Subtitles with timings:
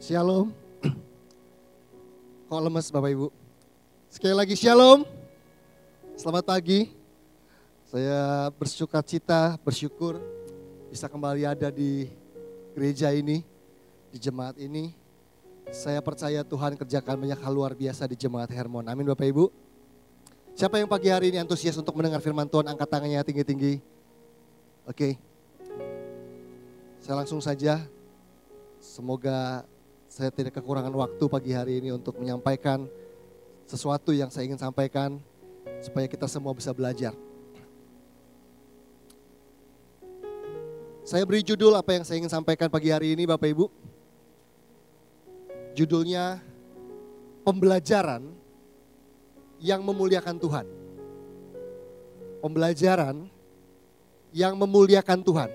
[0.00, 0.48] Shalom.
[2.48, 3.28] Kok lemes Bapak Ibu?
[4.08, 5.04] Sekali lagi shalom.
[6.16, 6.88] Selamat pagi.
[7.84, 10.16] Saya bersuka cita, bersyukur
[10.88, 12.08] bisa kembali ada di
[12.72, 13.44] gereja ini,
[14.08, 14.96] di jemaat ini.
[15.68, 18.88] Saya percaya Tuhan kerjakan banyak hal luar biasa di jemaat Hermon.
[18.88, 19.52] Amin Bapak Ibu.
[20.56, 23.84] Siapa yang pagi hari ini antusias untuk mendengar firman Tuhan, angkat tangannya tinggi-tinggi.
[24.88, 25.20] Oke.
[27.04, 27.84] Saya langsung saja.
[28.80, 29.68] Semoga
[30.10, 32.90] saya tidak kekurangan waktu pagi hari ini untuk menyampaikan
[33.70, 35.22] sesuatu yang saya ingin sampaikan
[35.78, 37.14] supaya kita semua bisa belajar.
[41.06, 43.70] Saya beri judul apa yang saya ingin sampaikan pagi hari ini Bapak Ibu.
[45.78, 46.42] Judulnya
[47.46, 48.26] Pembelajaran
[49.62, 50.66] yang memuliakan Tuhan.
[52.42, 53.30] Pembelajaran
[54.34, 55.50] yang memuliakan Tuhan.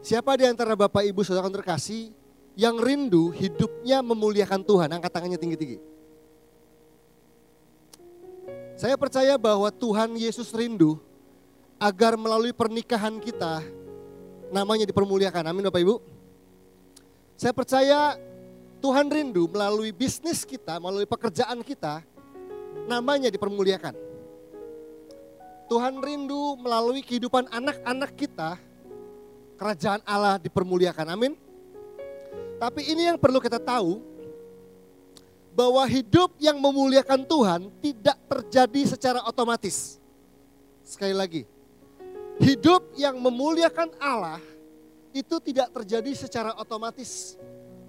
[0.00, 2.19] Siapa di antara Bapak Ibu Saudara terkasih
[2.58, 4.88] yang rindu hidupnya memuliakan Tuhan?
[4.90, 5.78] Angkat tangannya tinggi-tinggi.
[8.80, 10.96] Saya percaya bahwa Tuhan Yesus rindu
[11.76, 13.60] agar melalui pernikahan kita
[14.48, 15.44] namanya dipermuliakan.
[15.52, 16.00] Amin Bapak Ibu.
[17.36, 18.16] Saya percaya
[18.80, 22.00] Tuhan rindu melalui bisnis kita, melalui pekerjaan kita,
[22.88, 23.92] namanya dipermuliakan.
[25.68, 28.58] Tuhan rindu melalui kehidupan anak-anak kita,
[29.60, 31.06] kerajaan Allah dipermuliakan.
[31.12, 31.32] Amin.
[32.60, 34.10] Tapi ini yang perlu kita tahu,
[35.50, 39.98] bahwa hidup yang memuliakan Tuhan tidak terjadi secara otomatis.
[40.86, 41.42] Sekali lagi,
[42.38, 44.38] hidup yang memuliakan Allah
[45.10, 47.34] itu tidak terjadi secara otomatis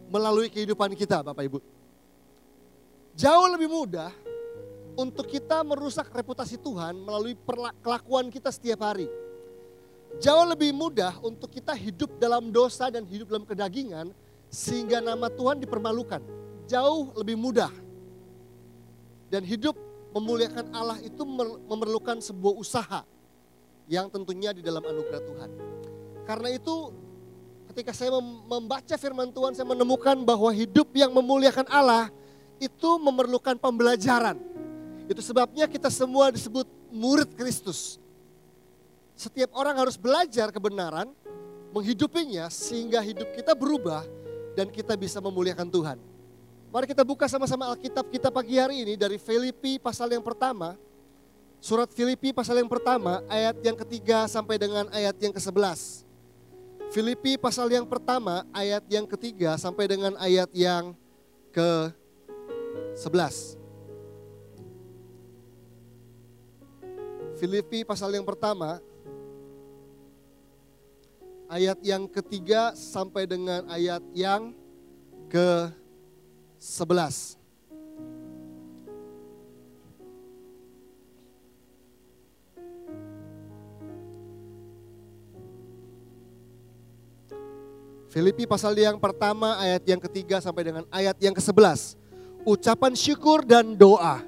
[0.09, 1.59] melalui kehidupan kita, Bapak Ibu.
[3.14, 4.09] Jauh lebih mudah
[4.97, 7.38] untuk kita merusak reputasi Tuhan melalui
[7.80, 9.08] kelakuan kita setiap hari.
[10.19, 14.11] Jauh lebih mudah untuk kita hidup dalam dosa dan hidup dalam kedagingan
[14.52, 16.19] sehingga nama Tuhan dipermalukan
[16.67, 17.71] jauh lebih mudah.
[19.31, 19.80] Dan hidup
[20.11, 21.23] memuliakan Allah itu
[21.67, 23.02] memerlukan sebuah usaha
[23.87, 25.49] yang tentunya di dalam anugerah Tuhan.
[26.27, 26.92] Karena itu
[27.71, 32.11] ketika saya membaca firman Tuhan saya menemukan bahwa hidup yang memuliakan Allah
[32.59, 34.36] itu memerlukan pembelajaran.
[35.08, 37.99] Itu sebabnya kita semua disebut murid Kristus.
[39.15, 41.08] Setiap orang harus belajar kebenaran,
[41.71, 44.03] menghidupinya sehingga hidup kita berubah
[44.56, 45.98] dan kita bisa memuliakan Tuhan.
[46.72, 50.80] Mari kita buka sama-sama Alkitab kita pagi hari ini dari Filipi pasal yang pertama.
[51.62, 56.08] Surat Filipi pasal yang pertama ayat yang ketiga sampai dengan ayat yang ke-11.
[56.92, 60.95] Filipi pasal yang pertama ayat yang ketiga sampai dengan ayat yang
[61.52, 63.60] ke-11.
[67.39, 68.80] Filipi pasal yang pertama
[71.52, 74.56] ayat yang ketiga sampai dengan ayat yang
[75.28, 75.67] ke
[76.56, 77.36] 11.
[88.12, 91.95] Filipi pasal yang pertama ayat yang ketiga sampai dengan ayat yang ke-11.
[92.44, 94.20] Ucapan syukur dan doa.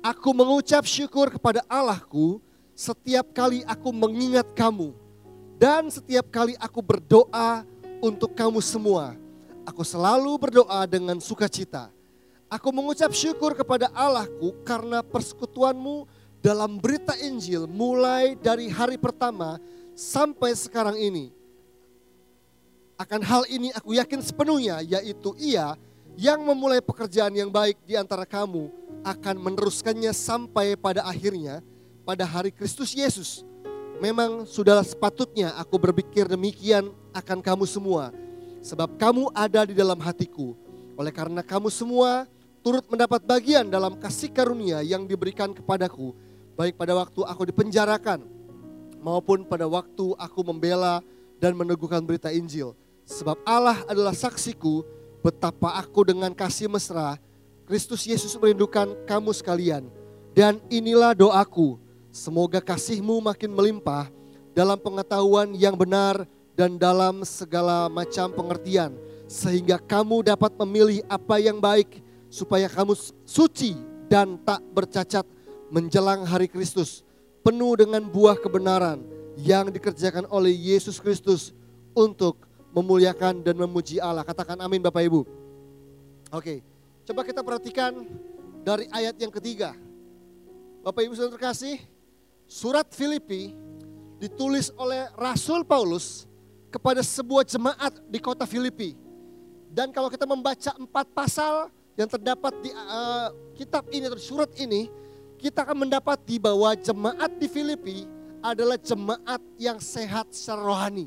[0.00, 2.40] Aku mengucap syukur kepada Allahku
[2.72, 5.09] setiap kali aku mengingat kamu.
[5.60, 7.68] Dan setiap kali aku berdoa
[8.00, 9.12] untuk kamu semua
[9.70, 11.92] Aku selalu berdoa dengan sukacita.
[12.50, 16.10] Aku mengucap syukur kepada Allahku karena persekutuanmu
[16.42, 19.62] dalam berita Injil mulai dari hari pertama
[19.94, 21.30] sampai sekarang ini.
[22.98, 25.78] Akan hal ini aku yakin sepenuhnya yaitu ia
[26.18, 28.68] yang memulai pekerjaan yang baik di antara kamu
[29.06, 31.62] akan meneruskannya sampai pada akhirnya
[32.02, 33.46] pada hari Kristus Yesus.
[34.00, 38.08] Memang sudah sepatutnya aku berpikir demikian akan kamu semua
[38.64, 40.56] sebab kamu ada di dalam hatiku.
[40.96, 42.24] Oleh karena kamu semua
[42.64, 46.16] turut mendapat bagian dalam kasih karunia yang diberikan kepadaku,
[46.56, 48.24] baik pada waktu aku dipenjarakan
[49.04, 51.04] maupun pada waktu aku membela
[51.36, 52.72] dan meneguhkan berita Injil.
[53.04, 54.80] Sebab Allah adalah saksiku
[55.20, 57.20] betapa aku dengan kasih mesra
[57.68, 59.86] Kristus Yesus merindukan kamu sekalian.
[60.30, 61.76] Dan inilah doaku,
[62.10, 64.10] semoga kasihmu makin melimpah
[64.54, 66.26] dalam pengetahuan yang benar
[66.58, 68.92] dan dalam segala macam pengertian
[69.30, 73.78] sehingga kamu dapat memilih apa yang baik supaya kamu suci
[74.10, 75.22] dan tak bercacat
[75.70, 77.06] menjelang hari Kristus
[77.46, 79.00] penuh dengan buah kebenaran
[79.38, 81.54] yang dikerjakan oleh Yesus Kristus
[81.94, 82.42] untuk
[82.74, 84.26] memuliakan dan memuji Allah.
[84.26, 85.22] Katakan amin Bapak Ibu.
[86.30, 86.62] Oke,
[87.06, 88.06] coba kita perhatikan
[88.62, 89.74] dari ayat yang ketiga.
[90.82, 91.78] Bapak Ibu sudah terkasih,
[92.50, 93.54] surat Filipi
[94.18, 96.26] ditulis oleh Rasul Paulus
[96.74, 98.98] kepada sebuah jemaat di kota Filipi
[99.70, 104.90] Dan kalau kita membaca empat pasal yang terdapat di uh, kitab ini atau surat ini,
[105.38, 108.02] kita akan mendapati bahwa jemaat di Filipi
[108.42, 111.06] adalah jemaat yang sehat secara rohani.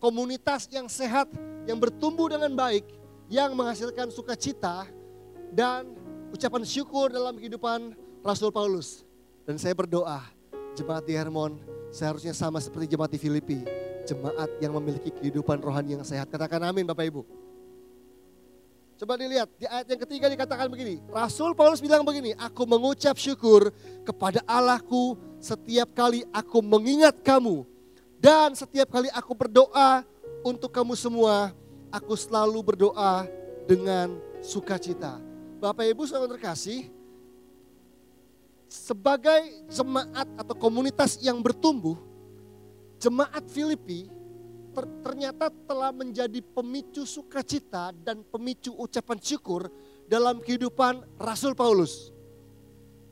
[0.00, 1.28] Komunitas yang sehat,
[1.68, 2.88] yang bertumbuh dengan baik,
[3.28, 4.88] yang menghasilkan sukacita
[5.52, 5.92] dan
[6.32, 7.92] ucapan syukur dalam kehidupan
[8.24, 9.04] Rasul Paulus.
[9.44, 10.37] Dan saya berdoa,
[10.78, 11.58] jemaat di Hermon
[11.90, 13.66] seharusnya sama seperti jemaat di Filipi.
[14.06, 16.30] Jemaat yang memiliki kehidupan rohani yang sehat.
[16.30, 17.22] Katakan amin Bapak Ibu.
[18.98, 20.98] Coba dilihat di ayat yang ketiga dikatakan begini.
[21.12, 23.70] Rasul Paulus bilang begini, aku mengucap syukur
[24.02, 27.62] kepada Allahku setiap kali aku mengingat kamu.
[28.18, 30.02] Dan setiap kali aku berdoa
[30.42, 31.54] untuk kamu semua,
[31.94, 33.30] aku selalu berdoa
[33.70, 35.22] dengan sukacita.
[35.62, 36.90] Bapak Ibu saudara terkasih,
[38.68, 41.96] sebagai jemaat atau komunitas yang bertumbuh,
[43.00, 44.06] jemaat Filipi
[44.76, 49.72] ter, ternyata telah menjadi pemicu sukacita dan pemicu ucapan syukur
[50.06, 52.12] dalam kehidupan Rasul Paulus.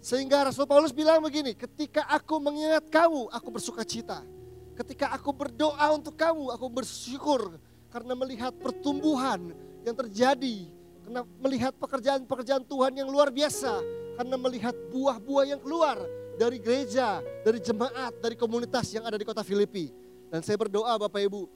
[0.05, 4.23] Sehingga Rasul Paulus bilang begini, ketika aku mengingat kamu, aku bersukacita.
[4.77, 7.59] Ketika aku berdoa untuk kamu, aku bersyukur
[7.91, 10.69] karena melihat pertumbuhan yang terjadi,
[11.03, 13.81] karena melihat pekerjaan-pekerjaan Tuhan yang luar biasa,
[14.17, 16.01] karena melihat buah-buah yang keluar
[16.37, 19.93] dari gereja, dari jemaat, dari komunitas yang ada di kota Filipi.
[20.33, 21.49] Dan saya berdoa Bapak Ibu,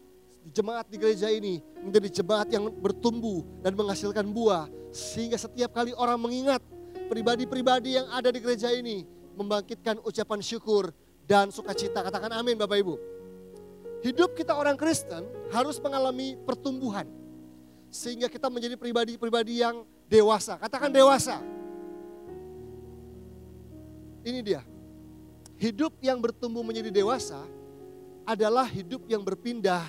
[0.52, 4.68] jemaat di gereja ini menjadi jemaat yang bertumbuh dan menghasilkan buah.
[4.90, 6.60] Sehingga setiap kali orang mengingat
[7.08, 9.04] pribadi-pribadi yang ada di gereja ini
[9.36, 10.90] membangkitkan ucapan syukur
[11.28, 12.02] dan sukacita.
[12.02, 12.94] Katakan amin Bapak Ibu.
[14.00, 17.04] Hidup kita orang Kristen harus mengalami pertumbuhan.
[17.90, 20.56] Sehingga kita menjadi pribadi-pribadi yang dewasa.
[20.56, 21.59] Katakan dewasa.
[24.20, 24.62] Ini dia.
[25.60, 27.44] Hidup yang bertumbuh menjadi dewasa
[28.24, 29.84] adalah hidup yang berpindah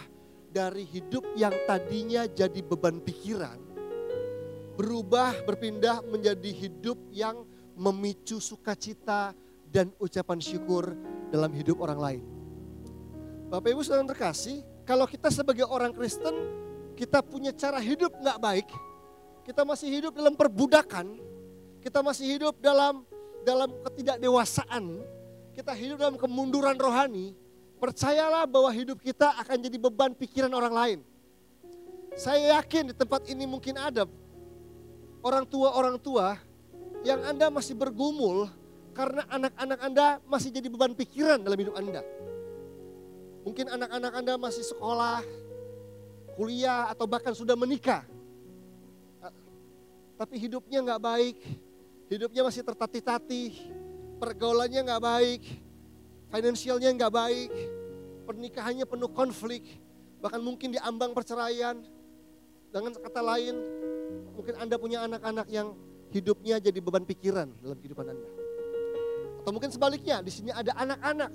[0.52, 3.56] dari hidup yang tadinya jadi beban pikiran,
[4.76, 7.48] berubah berpindah menjadi hidup yang
[7.80, 9.32] memicu sukacita
[9.72, 10.92] dan ucapan syukur
[11.32, 12.24] dalam hidup orang lain.
[13.48, 16.36] Bapak Ibu saudara terkasih, kalau kita sebagai orang Kristen,
[17.00, 18.68] kita punya cara hidup nggak baik,
[19.48, 21.16] kita masih hidup dalam perbudakan,
[21.80, 23.08] kita masih hidup dalam
[23.42, 25.02] dalam ketidakdewasaan,
[25.58, 27.34] kita hidup dalam kemunduran rohani,
[27.82, 31.00] Percayalah bahwa hidup kita akan jadi beban pikiran orang lain.
[32.14, 34.06] Saya yakin di tempat ini mungkin ada
[35.26, 36.38] orang tua-orang tua
[37.02, 38.54] yang Anda masih bergumul
[38.94, 42.06] karena anak-anak Anda masih jadi beban pikiran dalam hidup Anda.
[43.50, 45.26] Mungkin anak-anak Anda masih sekolah,
[46.38, 48.06] kuliah, atau bahkan sudah menikah.
[50.22, 51.38] Tapi hidupnya nggak baik,
[52.12, 53.72] hidupnya masih tertatih-tatih,
[54.20, 55.44] pergaulannya nggak baik,
[56.28, 57.52] finansialnya nggak baik,
[58.28, 59.64] pernikahannya penuh konflik,
[60.20, 61.80] bahkan mungkin diambang perceraian.
[62.72, 63.56] Dengan kata lain,
[64.36, 65.76] mungkin Anda punya anak-anak yang
[66.12, 68.28] hidupnya jadi beban pikiran dalam kehidupan Anda.
[69.44, 71.32] Atau mungkin sebaliknya, di sini ada anak-anak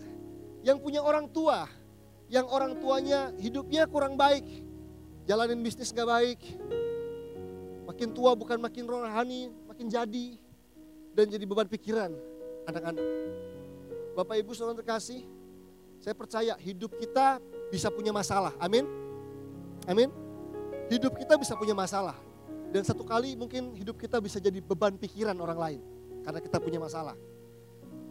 [0.61, 1.65] yang punya orang tua,
[2.29, 4.45] yang orang tuanya hidupnya kurang baik,
[5.25, 6.41] jalanin bisnis gak baik,
[7.89, 10.46] makin tua bukan makin rohani, makin jadi,
[11.17, 12.13] dan jadi beban pikiran
[12.69, 13.07] anak-anak.
[14.13, 15.25] Bapak Ibu saudara terkasih,
[15.97, 17.41] saya percaya hidup kita
[17.73, 18.53] bisa punya masalah.
[18.61, 18.85] Amin.
[19.89, 20.13] Amin.
[20.93, 22.15] Hidup kita bisa punya masalah.
[22.69, 25.81] Dan satu kali mungkin hidup kita bisa jadi beban pikiran orang lain.
[26.21, 27.17] Karena kita punya masalah.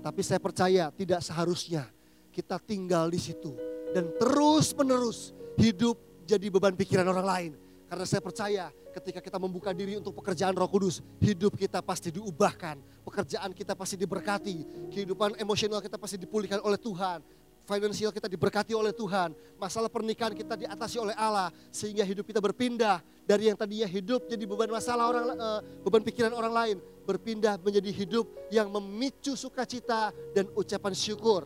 [0.01, 1.85] Tapi saya percaya tidak seharusnya
[2.33, 3.53] kita tinggal di situ.
[3.93, 5.29] Dan terus menerus
[5.61, 5.95] hidup
[6.25, 7.51] jadi beban pikiran orang lain.
[7.85, 12.95] Karena saya percaya ketika kita membuka diri untuk pekerjaan roh kudus, hidup kita pasti diubahkan
[13.05, 17.21] pekerjaan kita pasti diberkati, kehidupan emosional kita pasti dipulihkan oleh Tuhan,
[17.69, 23.05] finansial kita diberkati oleh Tuhan, masalah pernikahan kita diatasi oleh Allah, sehingga hidup kita berpindah
[23.29, 27.93] dari yang tadinya hidup jadi beban masalah orang, uh, beban pikiran orang lain, berpindah menjadi
[27.93, 31.45] hidup yang memicu sukacita dan ucapan syukur.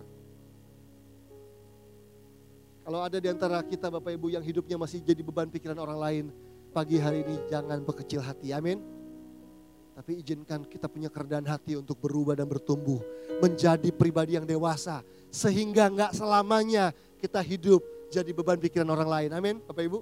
[2.83, 6.25] Kalau ada di antara kita Bapak Ibu yang hidupnya masih jadi beban pikiran orang lain,
[6.71, 8.81] pagi hari ini jangan berkecil hati, amin.
[9.99, 13.03] Tapi izinkan kita punya kerendahan hati untuk berubah dan bertumbuh.
[13.43, 15.03] Menjadi pribadi yang dewasa.
[15.27, 19.29] Sehingga nggak selamanya kita hidup jadi beban pikiran orang lain.
[19.35, 19.99] Amin Bapak Ibu.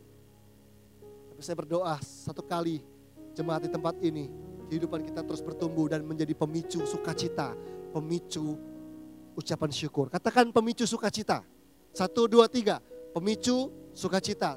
[1.34, 2.86] Tapi saya berdoa satu kali
[3.34, 4.30] jemaat di tempat ini.
[4.70, 7.58] Kehidupan kita terus bertumbuh dan menjadi pemicu sukacita.
[7.90, 8.54] Pemicu
[9.34, 10.14] ucapan syukur.
[10.14, 11.42] Katakan pemicu sukacita.
[11.98, 12.78] Satu, dua, tiga.
[13.10, 14.54] Pemicu sukacita.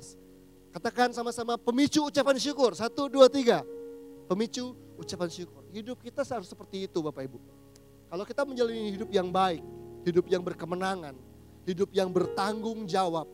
[0.77, 2.77] Katakan sama-sama pemicu ucapan syukur.
[2.77, 3.65] Satu, dua, tiga.
[4.29, 5.65] Pemicu ucapan syukur.
[5.73, 7.41] Hidup kita harus seperti itu Bapak Ibu.
[8.13, 9.65] Kalau kita menjalani hidup yang baik,
[10.05, 11.17] hidup yang berkemenangan,
[11.65, 13.25] hidup yang bertanggung jawab,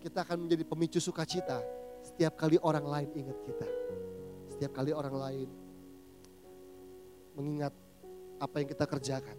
[0.00, 1.60] kita akan menjadi pemicu sukacita.
[2.06, 3.66] setiap kali orang lain ingat kita.
[4.46, 5.48] Setiap kali orang lain
[7.34, 7.74] mengingat
[8.38, 9.36] apa yang kita kerjakan.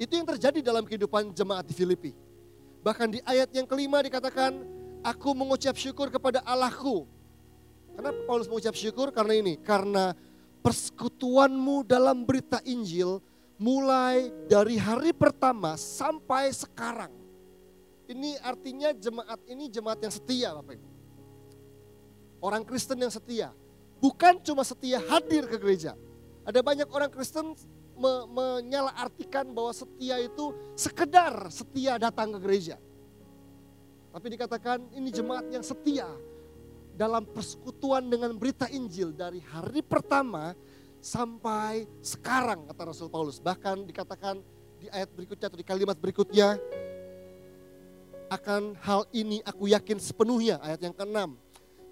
[0.00, 2.25] Itu yang terjadi dalam kehidupan jemaat di Filipi.
[2.86, 4.62] Bahkan di ayat yang kelima dikatakan,
[5.02, 7.02] aku mengucap syukur kepada Allahku.
[7.98, 9.10] Kenapa Paulus mengucap syukur?
[9.10, 10.14] Karena ini, karena
[10.62, 13.18] persekutuanmu dalam berita Injil
[13.58, 17.10] mulai dari hari pertama sampai sekarang.
[18.06, 20.88] Ini artinya jemaat ini jemaat yang setia Bapak Ibu.
[22.38, 23.50] Orang Kristen yang setia.
[23.98, 25.98] Bukan cuma setia hadir ke gereja.
[26.46, 27.58] Ada banyak orang Kristen
[27.96, 32.76] me, menyalahartikan bahwa setia itu sekedar setia datang ke gereja.
[34.12, 36.08] Tapi dikatakan ini jemaat yang setia
[36.96, 40.56] dalam persekutuan dengan berita Injil dari hari pertama
[41.00, 43.36] sampai sekarang kata Rasul Paulus.
[43.40, 44.40] Bahkan dikatakan
[44.80, 46.56] di ayat berikutnya atau di kalimat berikutnya
[48.26, 51.38] akan hal ini aku yakin sepenuhnya ayat yang keenam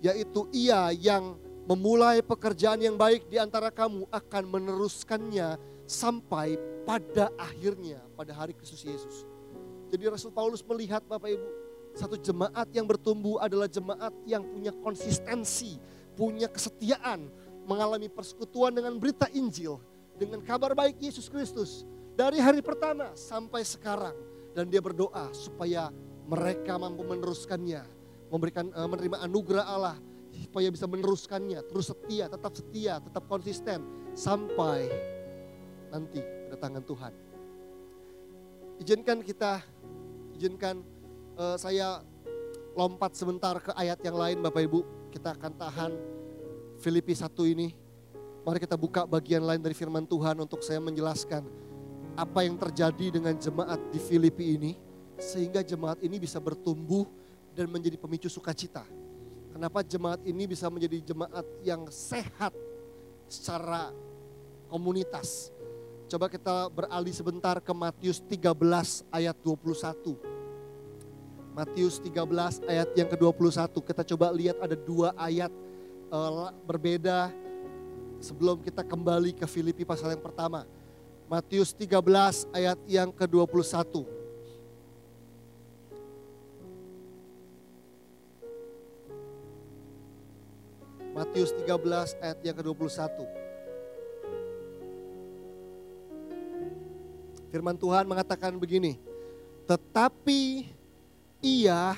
[0.03, 8.01] yaitu ia yang memulai pekerjaan yang baik di antara kamu akan meneruskannya sampai pada akhirnya
[8.17, 9.25] pada hari Kristus Yesus.
[9.93, 11.49] Jadi Rasul Paulus melihat Bapak Ibu,
[11.95, 15.79] satu jemaat yang bertumbuh adalah jemaat yang punya konsistensi,
[16.19, 17.31] punya kesetiaan,
[17.65, 19.79] mengalami persekutuan dengan berita Injil,
[20.19, 24.15] dengan kabar baik Yesus Kristus dari hari pertama sampai sekarang
[24.55, 25.91] dan dia berdoa supaya
[26.31, 27.83] mereka mampu meneruskannya,
[28.31, 29.97] memberikan uh, menerima anugerah Allah
[30.35, 33.83] supaya bisa meneruskannya, terus setia, tetap setia, tetap konsisten
[34.19, 34.91] sampai
[35.95, 37.13] nanti kedatangan Tuhan.
[38.83, 39.63] Izinkan kita,
[40.35, 40.83] izinkan
[41.39, 42.03] uh, saya
[42.75, 44.81] lompat sebentar ke ayat yang lain Bapak Ibu.
[45.15, 45.93] Kita akan tahan
[46.83, 47.71] Filipi 1 ini.
[48.43, 51.47] Mari kita buka bagian lain dari firman Tuhan untuk saya menjelaskan
[52.19, 54.75] apa yang terjadi dengan jemaat di Filipi ini.
[55.15, 57.07] Sehingga jemaat ini bisa bertumbuh
[57.55, 58.83] dan menjadi pemicu sukacita.
[59.55, 62.51] Kenapa jemaat ini bisa menjadi jemaat yang sehat
[63.31, 63.95] secara
[64.67, 65.54] komunitas.
[66.15, 68.55] Coba kita beralih sebentar ke Matius 13
[69.11, 70.15] ayat 21.
[71.51, 73.75] Matius 13 ayat yang ke-21.
[73.83, 75.51] Kita coba lihat ada dua ayat
[76.15, 77.35] uh, berbeda
[78.23, 80.63] sebelum kita kembali ke Filipi pasal yang pertama.
[81.27, 81.99] Matius 13
[82.55, 84.07] ayat yang ke-21.
[91.11, 93.44] Matius 13 ayat yang ke-21.
[97.55, 98.99] Firman Tuhan mengatakan begini,
[99.71, 100.67] tetapi
[101.39, 101.95] ia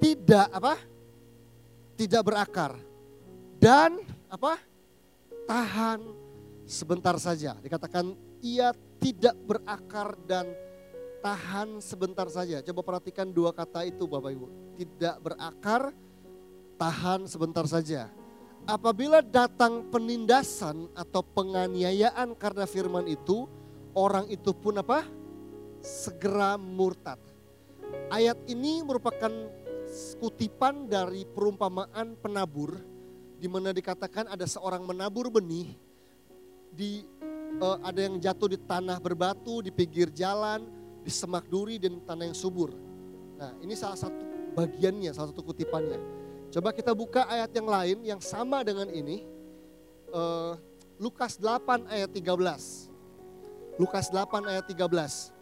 [0.00, 0.80] tidak apa?
[1.92, 2.80] Tidak berakar
[3.60, 4.00] dan
[4.32, 4.56] apa?
[5.44, 6.00] Tahan
[6.64, 7.52] sebentar saja.
[7.60, 10.48] Dikatakan ia tidak berakar dan
[11.20, 12.64] tahan sebentar saja.
[12.64, 14.46] Coba perhatikan dua kata itu Bapak Ibu.
[14.80, 15.92] Tidak berakar,
[16.80, 18.08] tahan sebentar saja.
[18.64, 23.44] Apabila datang penindasan atau penganiayaan karena firman itu,
[23.96, 25.08] orang itu pun apa?
[25.80, 27.18] Segera murtad.
[28.12, 29.32] Ayat ini merupakan
[30.20, 32.76] kutipan dari perumpamaan penabur
[33.40, 35.76] di mana dikatakan ada seorang menabur benih
[36.72, 37.04] di
[37.60, 40.68] uh, ada yang jatuh di tanah berbatu, di pinggir jalan,
[41.00, 42.74] di semak duri dan tanah yang subur.
[43.36, 46.00] Nah, ini salah satu bagiannya, salah satu kutipannya.
[46.52, 49.24] Coba kita buka ayat yang lain yang sama dengan ini.
[50.12, 50.56] Uh,
[50.96, 52.85] Lukas 8 ayat 13.
[53.76, 55.36] Lukas 8 ayat 13.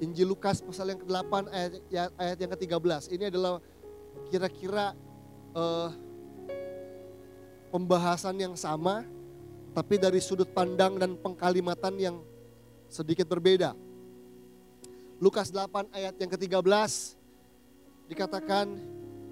[0.00, 3.02] Injil Lukas pasal yang ke-8 ayat, ya, ayat yang ke-13.
[3.12, 3.60] Ini adalah
[4.32, 4.96] kira-kira
[5.52, 5.92] uh,
[7.68, 9.04] pembahasan yang sama
[9.76, 12.16] tapi dari sudut pandang dan pengkalimatan yang
[12.88, 13.76] sedikit berbeda.
[15.20, 16.64] Lukas 8 ayat yang ke-13
[18.08, 18.72] dikatakan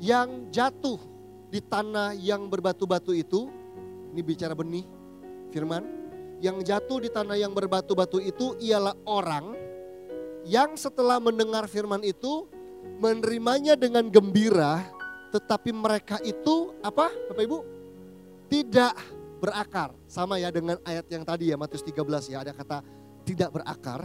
[0.05, 1.01] yang jatuh
[1.49, 3.49] di tanah yang berbatu-batu itu,
[4.13, 4.85] ini bicara benih,
[5.49, 6.04] firman,
[6.45, 9.57] yang jatuh di tanah yang berbatu-batu itu ialah orang
[10.45, 12.45] yang setelah mendengar firman itu
[13.01, 14.85] menerimanya dengan gembira,
[15.33, 17.59] tetapi mereka itu apa Bapak Ibu?
[18.53, 18.95] Tidak
[19.41, 19.97] berakar.
[20.05, 22.85] Sama ya dengan ayat yang tadi ya Matius 13 ya ada kata
[23.25, 24.05] tidak berakar.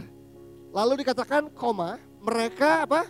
[0.72, 3.04] Lalu dikatakan koma, mereka apa?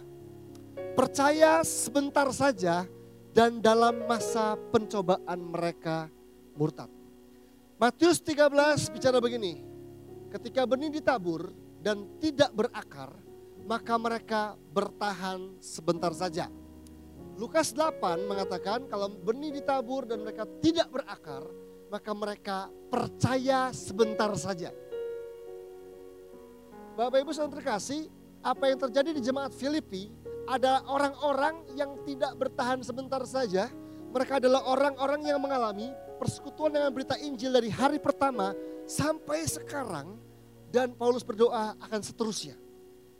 [0.99, 2.83] Percaya sebentar saja
[3.31, 6.11] dan dalam masa pencobaan mereka
[6.59, 7.00] murtad.
[7.81, 9.65] Matius 13 bicara begini,
[10.29, 11.49] ketika benih ditabur
[11.81, 13.09] dan tidak berakar,
[13.65, 16.53] maka mereka bertahan sebentar saja.
[17.41, 21.41] Lukas 8 mengatakan kalau benih ditabur dan mereka tidak berakar,
[21.89, 24.77] maka mereka percaya sebentar saja.
[27.01, 28.13] Bapak Ibu saudara terkasih,
[28.45, 30.13] apa yang terjadi di jemaat Filipi
[30.45, 33.73] ada orang-orang yang tidak bertahan sebentar saja,
[34.11, 35.87] Mereka adalah orang-orang yang mengalami
[36.21, 38.53] persekutuan dengan berita Injil dari hari pertama
[38.85, 40.21] sampai sekarang
[40.69, 42.61] dan Paulus berdoa akan seterusnya.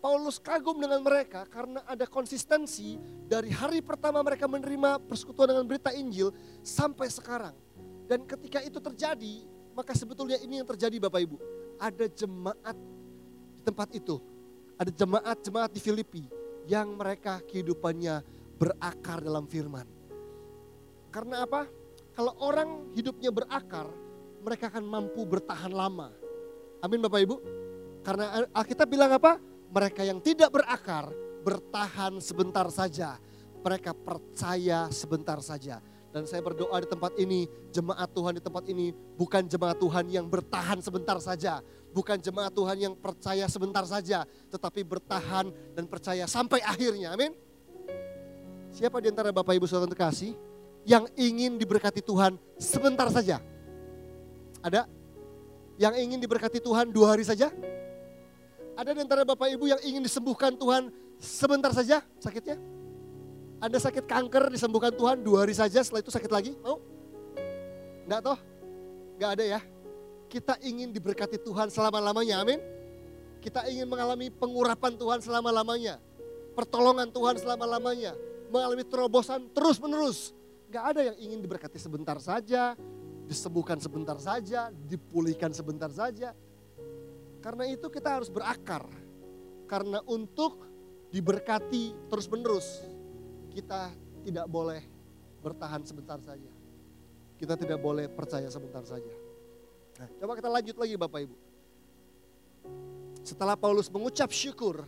[0.01, 5.93] Paulus kagum dengan mereka karena ada konsistensi dari hari pertama mereka menerima persekutuan dengan berita
[5.93, 7.57] Injil sampai sekarang.
[8.05, 9.45] Dan ketika itu terjadi,
[9.77, 11.37] maka sebetulnya ini yang terjadi Bapak Ibu.
[11.81, 12.77] Ada jemaat
[13.57, 14.17] di tempat itu.
[14.81, 16.25] Ada jemaat-jemaat di Filipi
[16.65, 18.25] yang mereka kehidupannya
[18.57, 19.85] berakar dalam firman.
[21.13, 21.80] Karena apa?
[22.21, 23.89] Kalau orang hidupnya berakar,
[24.45, 26.13] mereka akan mampu bertahan lama.
[26.85, 27.37] Amin Bapak Ibu.
[28.05, 29.41] Karena Alkitab bilang apa?
[29.73, 31.09] Mereka yang tidak berakar
[31.41, 33.17] bertahan sebentar saja.
[33.65, 35.81] Mereka percaya sebentar saja.
[36.13, 40.29] Dan saya berdoa di tempat ini, jemaat Tuhan di tempat ini bukan jemaat Tuhan yang
[40.29, 41.65] bertahan sebentar saja.
[41.97, 47.17] Bukan jemaat Tuhan yang percaya sebentar saja, tetapi bertahan dan percaya sampai akhirnya.
[47.17, 47.33] Amin.
[48.77, 50.50] Siapa di antara Bapak Ibu Saudara terkasih
[50.89, 53.41] yang ingin diberkati Tuhan sebentar saja?
[54.61, 54.89] Ada?
[55.81, 57.49] Yang ingin diberkati Tuhan dua hari saja?
[58.77, 62.57] Ada di antara Bapak Ibu yang ingin disembuhkan Tuhan sebentar saja sakitnya?
[63.61, 66.57] Ada sakit kanker disembuhkan Tuhan dua hari saja setelah itu sakit lagi?
[66.65, 66.81] Mau?
[68.09, 68.39] Enggak toh?
[69.21, 69.61] Enggak ada ya?
[70.33, 72.61] Kita ingin diberkati Tuhan selama-lamanya, amin?
[73.45, 76.01] Kita ingin mengalami pengurapan Tuhan selama-lamanya.
[76.57, 78.17] Pertolongan Tuhan selama-lamanya.
[78.49, 80.33] Mengalami terobosan terus-menerus.
[80.71, 82.79] Enggak ada yang ingin diberkati sebentar saja,
[83.27, 86.31] disembuhkan sebentar saja, dipulihkan sebentar saja.
[87.43, 88.87] Karena itu kita harus berakar.
[89.67, 90.63] Karena untuk
[91.11, 92.87] diberkati terus-menerus,
[93.51, 93.91] kita
[94.23, 94.79] tidak boleh
[95.43, 96.55] bertahan sebentar saja.
[97.35, 99.11] Kita tidak boleh percaya sebentar saja.
[99.99, 101.37] Nah, coba kita lanjut lagi Bapak Ibu.
[103.27, 104.87] Setelah Paulus mengucap syukur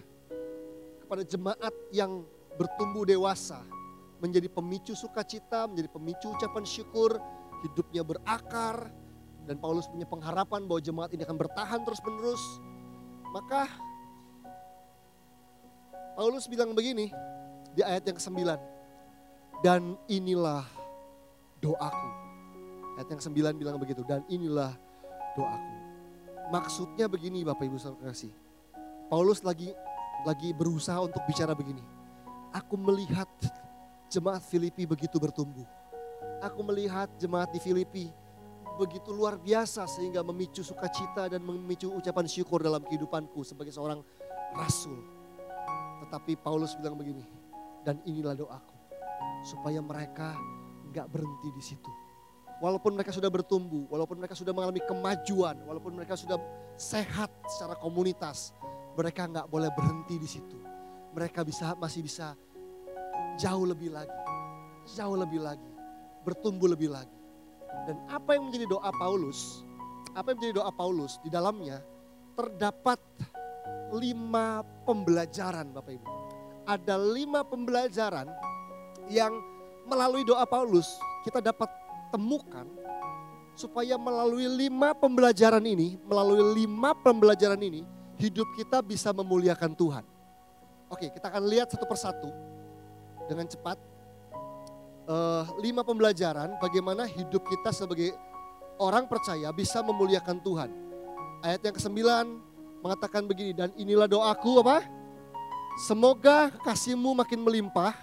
[1.02, 2.22] kepada jemaat yang
[2.54, 3.66] bertumbuh dewasa,
[4.22, 7.18] menjadi pemicu sukacita, menjadi pemicu ucapan syukur,
[7.66, 8.86] hidupnya berakar,
[9.46, 12.42] dan Paulus punya pengharapan bahwa jemaat ini akan bertahan terus menerus.
[13.34, 13.66] Maka
[16.14, 17.10] Paulus bilang begini
[17.74, 18.38] di ayat yang ke-9.
[19.62, 20.66] Dan inilah
[21.58, 22.10] doaku.
[22.98, 24.06] Ayat yang ke-9 bilang begitu.
[24.06, 24.74] Dan inilah
[25.34, 25.76] doaku.
[26.54, 28.30] Maksudnya begini Bapak Ibu Saudara kasih.
[29.10, 29.72] Paulus lagi
[30.22, 31.82] lagi berusaha untuk bicara begini.
[32.52, 33.28] Aku melihat
[34.12, 35.64] jemaat Filipi begitu bertumbuh.
[36.44, 38.12] Aku melihat jemaat di Filipi
[38.76, 44.04] begitu luar biasa sehingga memicu sukacita dan memicu ucapan syukur dalam kehidupanku sebagai seorang
[44.52, 45.00] rasul.
[46.04, 47.24] Tetapi Paulus bilang begini,
[47.86, 48.76] dan inilah doaku
[49.48, 50.36] supaya mereka
[50.92, 51.90] nggak berhenti di situ.
[52.62, 56.38] Walaupun mereka sudah bertumbuh, walaupun mereka sudah mengalami kemajuan, walaupun mereka sudah
[56.78, 58.54] sehat secara komunitas,
[58.94, 60.58] mereka nggak boleh berhenti di situ.
[61.10, 62.38] Mereka bisa masih bisa
[63.36, 64.18] jauh lebih lagi,
[64.88, 65.72] jauh lebih lagi,
[66.26, 67.18] bertumbuh lebih lagi.
[67.88, 69.64] Dan apa yang menjadi doa Paulus,
[70.12, 71.80] apa yang menjadi doa Paulus di dalamnya
[72.36, 73.00] terdapat
[73.92, 76.08] lima pembelajaran Bapak Ibu.
[76.64, 78.28] Ada lima pembelajaran
[79.10, 79.32] yang
[79.88, 80.86] melalui doa Paulus
[81.26, 81.68] kita dapat
[82.14, 82.68] temukan
[83.52, 87.84] supaya melalui lima pembelajaran ini, melalui lima pembelajaran ini,
[88.16, 90.04] hidup kita bisa memuliakan Tuhan.
[90.88, 92.51] Oke, kita akan lihat satu persatu
[93.32, 93.80] dengan cepat
[95.08, 98.12] uh, lima pembelajaran bagaimana hidup kita sebagai
[98.76, 100.70] orang percaya bisa memuliakan Tuhan.
[101.42, 101.98] Ayat yang ke-9
[102.82, 104.86] mengatakan begini, dan inilah doaku apa?
[105.88, 107.94] Semoga kasihmu makin melimpah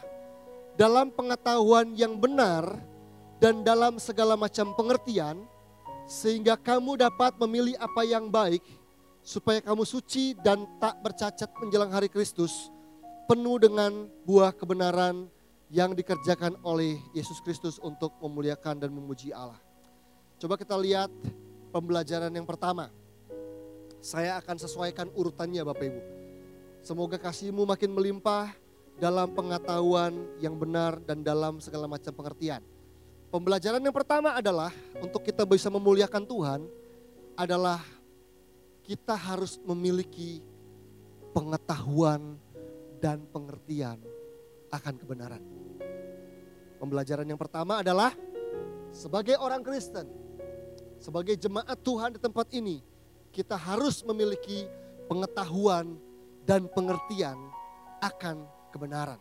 [0.79, 2.79] dalam pengetahuan yang benar
[3.39, 5.43] dan dalam segala macam pengertian,
[6.07, 8.63] sehingga kamu dapat memilih apa yang baik,
[9.23, 12.71] supaya kamu suci dan tak bercacat menjelang hari Kristus,
[13.29, 15.29] penuh dengan buah kebenaran
[15.69, 19.61] yang dikerjakan oleh Yesus Kristus untuk memuliakan dan memuji Allah.
[20.41, 21.13] Coba kita lihat
[21.69, 22.89] pembelajaran yang pertama.
[24.01, 26.01] Saya akan sesuaikan urutannya Bapak Ibu.
[26.81, 28.49] Semoga kasihmu makin melimpah
[28.97, 32.65] dalam pengetahuan yang benar dan dalam segala macam pengertian.
[33.29, 34.73] Pembelajaran yang pertama adalah
[35.05, 36.65] untuk kita bisa memuliakan Tuhan
[37.37, 37.77] adalah
[38.81, 40.41] kita harus memiliki
[41.29, 42.41] pengetahuan
[42.99, 43.97] dan pengertian
[44.69, 45.41] akan kebenaran.
[46.79, 48.13] Pembelajaran yang pertama adalah
[48.91, 50.07] sebagai orang Kristen,
[50.99, 52.83] sebagai jemaat Tuhan di tempat ini,
[53.31, 54.67] kita harus memiliki
[55.07, 55.95] pengetahuan
[56.43, 57.35] dan pengertian
[57.99, 59.19] akan kebenaran.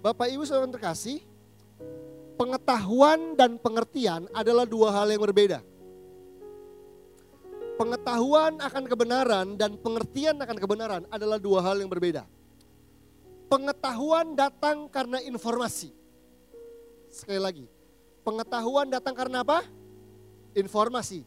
[0.00, 1.20] Bapak Ibu Saudara terkasih,
[2.40, 5.60] pengetahuan dan pengertian adalah dua hal yang berbeda.
[7.80, 12.28] Pengetahuan akan kebenaran dan pengertian akan kebenaran adalah dua hal yang berbeda.
[13.50, 15.90] Pengetahuan datang karena informasi
[17.10, 17.66] sekali lagi.
[18.22, 19.66] Pengetahuan datang karena apa?
[20.54, 21.26] Informasi.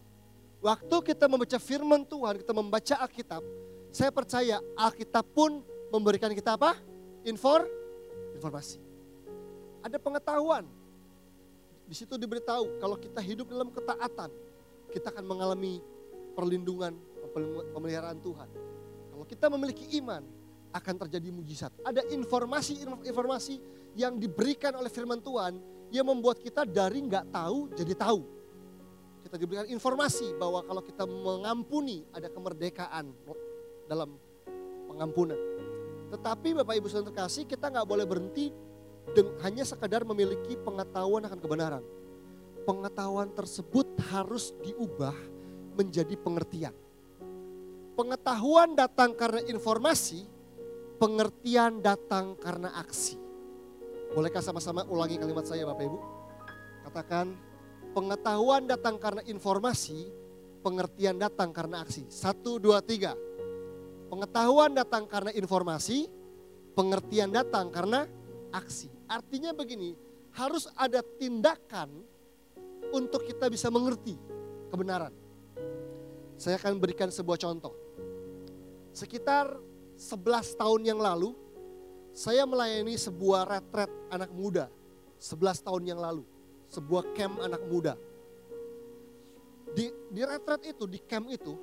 [0.63, 3.43] Waktu kita membaca firman Tuhan, kita membaca Alkitab,
[3.91, 5.59] saya percaya Alkitab pun
[5.91, 6.79] memberikan kita apa?
[7.27, 7.67] Infor,
[8.39, 8.79] informasi.
[9.83, 10.63] Ada pengetahuan.
[11.83, 14.31] Di situ diberitahu kalau kita hidup dalam ketaatan,
[14.95, 15.83] kita akan mengalami
[16.31, 16.95] perlindungan,
[17.75, 18.47] pemeliharaan Tuhan.
[19.11, 20.23] Kalau kita memiliki iman,
[20.73, 21.71] akan terjadi mujizat.
[21.85, 23.55] Ada informasi-informasi
[23.93, 25.61] yang diberikan oleh firman Tuhan
[25.93, 28.21] yang membuat kita dari nggak tahu jadi tahu.
[29.23, 33.13] Kita diberikan informasi bahwa kalau kita mengampuni ada kemerdekaan
[33.87, 34.17] dalam
[34.89, 35.37] pengampunan.
[36.11, 38.51] Tetapi Bapak Ibu Saudara terkasih kita nggak boleh berhenti
[39.45, 41.83] hanya sekadar memiliki pengetahuan akan kebenaran.
[42.63, 45.15] Pengetahuan tersebut harus diubah
[45.75, 46.71] menjadi pengertian.
[47.93, 50.25] Pengetahuan datang karena informasi,
[51.03, 53.19] pengertian datang karena aksi.
[54.15, 55.99] Bolehkah sama-sama ulangi kalimat saya Bapak Ibu?
[56.87, 57.35] Katakan,
[57.91, 60.07] pengetahuan datang karena informasi,
[60.63, 62.07] pengertian datang karena aksi.
[62.07, 63.19] Satu, dua, tiga.
[64.07, 66.07] Pengetahuan datang karena informasi,
[66.71, 68.07] pengertian datang karena
[68.55, 68.87] aksi.
[69.11, 69.99] Artinya begini,
[70.39, 71.99] harus ada tindakan
[72.95, 74.15] untuk kita bisa mengerti
[74.71, 75.11] kebenaran.
[76.39, 77.75] Saya akan berikan sebuah contoh.
[78.95, 79.72] Sekitar
[80.03, 81.31] 11 tahun yang lalu,
[82.11, 84.67] saya melayani sebuah retret anak muda.
[85.15, 86.27] 11 tahun yang lalu,
[86.67, 87.95] sebuah camp anak muda.
[89.71, 91.55] Di, di retret itu, di camp itu,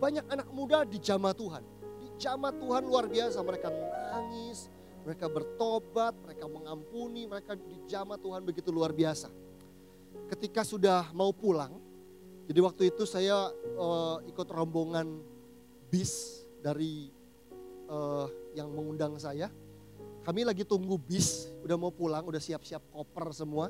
[0.00, 1.62] banyak anak muda di jamaah Tuhan.
[2.00, 3.68] Di jamaah Tuhan luar biasa, mereka
[4.08, 4.72] nangis,
[5.04, 9.28] mereka bertobat, mereka mengampuni, mereka di jamaah Tuhan begitu luar biasa.
[10.32, 11.76] Ketika sudah mau pulang,
[12.48, 15.20] jadi waktu itu saya uh, ikut rombongan
[15.92, 17.19] bis dari
[17.90, 19.50] uh, yang mengundang saya.
[20.22, 23.66] Kami lagi tunggu bis, udah mau pulang, udah siap-siap koper semua.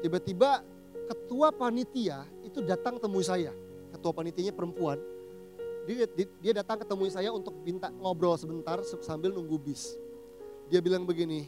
[0.00, 0.64] Tiba-tiba
[1.06, 3.52] ketua panitia itu datang temui saya.
[3.92, 4.96] Ketua panitianya perempuan.
[5.86, 6.08] Dia,
[6.42, 9.94] dia datang ketemu saya untuk minta ngobrol sebentar sambil nunggu bis.
[10.66, 11.46] Dia bilang begini,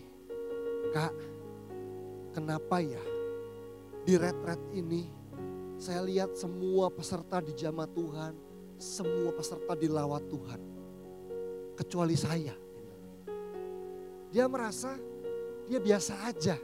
[0.94, 1.11] Kak,
[2.38, 3.03] kenapa ya
[4.07, 5.11] di retret ini
[5.79, 8.33] saya lihat semua peserta di jamaah Tuhan
[8.79, 10.78] semua peserta dilawat Tuhan.
[11.79, 12.55] Kecuali saya.
[14.35, 14.99] Dia merasa
[15.69, 16.57] dia biasa aja.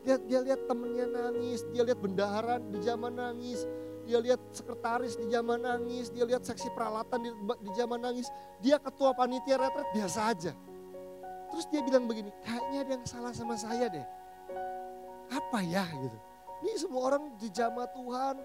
[0.00, 3.68] Dia, dia lihat temennya nangis, dia lihat bendahara di zaman nangis,
[4.08, 8.32] dia lihat sekretaris di zaman nangis, dia lihat seksi peralatan di, di zaman nangis.
[8.64, 10.52] Dia ketua panitia retret biasa aja.
[11.52, 14.06] Terus dia bilang begini, kayaknya ada yang salah sama saya deh.
[15.28, 16.16] Apa ya gitu.
[16.64, 18.36] Ini semua orang di jamaah Tuhan,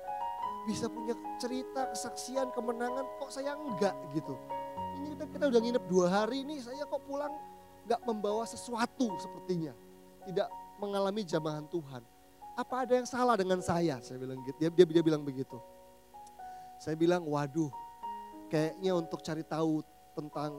[0.68, 4.36] bisa punya cerita, kesaksian, kemenangan, kok saya enggak gitu.
[4.96, 7.32] Ini kita, udah nginep dua hari ini, saya kok pulang
[7.86, 9.76] enggak membawa sesuatu sepertinya.
[10.26, 10.48] Tidak
[10.82, 12.02] mengalami jamahan Tuhan.
[12.56, 14.00] Apa ada yang salah dengan saya?
[14.00, 14.58] Saya bilang gitu.
[14.58, 15.60] Dia, dia, dia bilang begitu.
[16.80, 17.70] Saya bilang, waduh,
[18.48, 19.84] kayaknya untuk cari tahu
[20.16, 20.56] tentang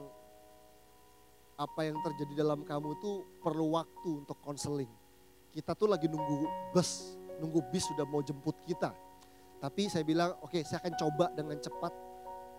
[1.57, 4.89] apa yang terjadi dalam kamu itu perlu waktu untuk konseling.
[5.49, 8.93] Kita tuh lagi nunggu bus, nunggu bis sudah mau jemput kita
[9.57, 11.93] tapi saya bilang, oke okay, saya akan coba dengan cepat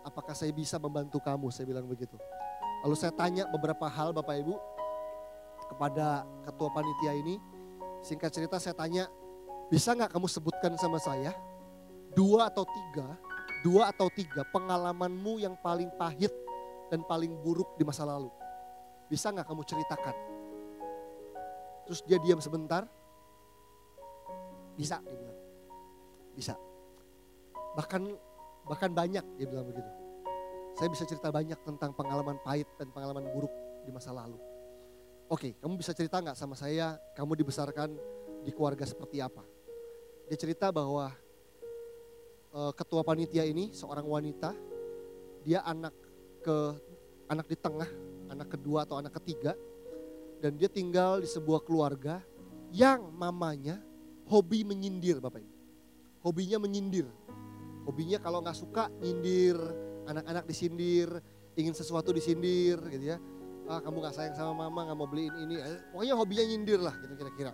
[0.09, 2.16] apakah saya bisa membantu kamu, saya bilang begitu.
[2.83, 4.55] Lalu saya tanya beberapa hal Bapak Ibu
[5.75, 7.37] kepada ketua panitia ini.
[8.01, 9.11] Singkat cerita saya tanya,
[9.68, 11.35] bisa nggak kamu sebutkan sama saya
[12.16, 13.18] dua atau tiga,
[13.61, 16.33] dua atau tiga pengalamanmu yang paling pahit
[16.88, 18.33] dan paling buruk di masa lalu.
[19.12, 20.16] Bisa nggak kamu ceritakan?
[21.88, 22.85] Terus dia diam sebentar.
[24.77, 25.38] Bisa, dia bilang.
[26.37, 26.55] Bisa.
[27.75, 28.03] Bahkan
[28.68, 29.88] bahkan banyak dia bilang begitu.
[30.78, 33.50] Saya bisa cerita banyak tentang pengalaman pahit dan pengalaman buruk
[33.83, 34.38] di masa lalu.
[35.28, 37.92] Oke, kamu bisa cerita nggak sama saya, kamu dibesarkan
[38.46, 39.42] di keluarga seperti apa?
[40.31, 41.11] Dia cerita bahwa
[42.54, 44.54] uh, ketua panitia ini seorang wanita,
[45.42, 45.92] dia anak
[46.40, 46.57] ke
[47.28, 47.90] anak di tengah,
[48.33, 49.52] anak kedua atau anak ketiga,
[50.38, 52.22] dan dia tinggal di sebuah keluarga
[52.72, 53.81] yang mamanya
[54.28, 55.57] hobi menyindir Bapak Ibu.
[56.24, 57.09] Hobinya menyindir.
[57.88, 59.57] Hobinya kalau nggak suka nyindir,
[60.05, 61.09] anak-anak disindir,
[61.57, 63.18] ingin sesuatu disindir gitu ya.
[63.64, 65.57] Ah kamu nggak sayang sama mama, nggak mau beliin ini.
[65.57, 67.53] Eh, pokoknya hobinya nyindir lah gitu kira-kira.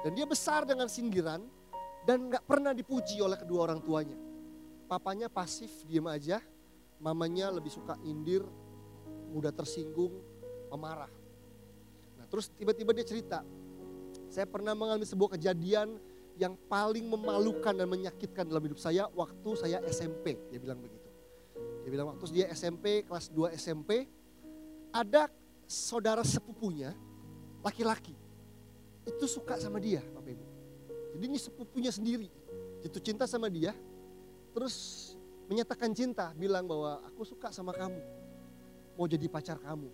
[0.00, 1.44] Dan dia besar dengan sindiran
[2.08, 4.16] dan nggak pernah dipuji oleh kedua orang tuanya.
[4.88, 6.40] Papanya pasif, diem aja.
[6.96, 8.40] Mamanya lebih suka nyindir,
[9.28, 10.16] mudah tersinggung,
[10.72, 11.12] pemarah.
[12.16, 13.44] Nah terus tiba-tiba dia cerita,
[14.32, 16.00] saya pernah mengalami sebuah kejadian
[16.36, 20.36] yang paling memalukan dan menyakitkan dalam hidup saya waktu saya SMP.
[20.52, 21.08] Dia bilang begitu.
[21.82, 24.04] Dia bilang waktu dia SMP, kelas 2 SMP,
[24.92, 25.30] ada
[25.66, 26.92] saudara sepupunya,
[27.64, 28.14] laki-laki.
[29.06, 30.46] itu suka sama dia Bapak Ibu.
[31.14, 32.26] Jadi ini sepupunya sendiri,
[32.82, 33.70] jatuh cinta sama dia,
[34.50, 35.14] terus
[35.46, 38.02] menyatakan cinta, bilang bahwa aku suka sama kamu,
[38.98, 39.86] mau jadi pacar kamu.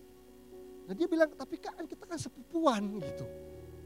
[0.88, 3.28] Nah dia bilang, tapi kan kita kan sepupuan gitu,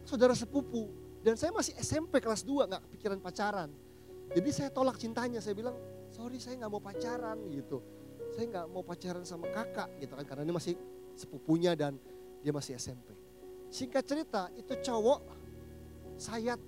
[0.07, 0.89] saudara sepupu.
[1.25, 3.71] Dan saya masih SMP kelas 2, gak kepikiran pacaran.
[4.33, 5.77] Jadi saya tolak cintanya, saya bilang,
[6.11, 7.83] sorry saya gak mau pacaran gitu.
[8.35, 10.75] Saya gak mau pacaran sama kakak gitu kan, karena ini masih
[11.17, 11.97] sepupunya dan
[12.45, 13.17] dia masih SMP.
[13.73, 15.21] Singkat cerita, itu cowok
[16.17, 16.61] sayat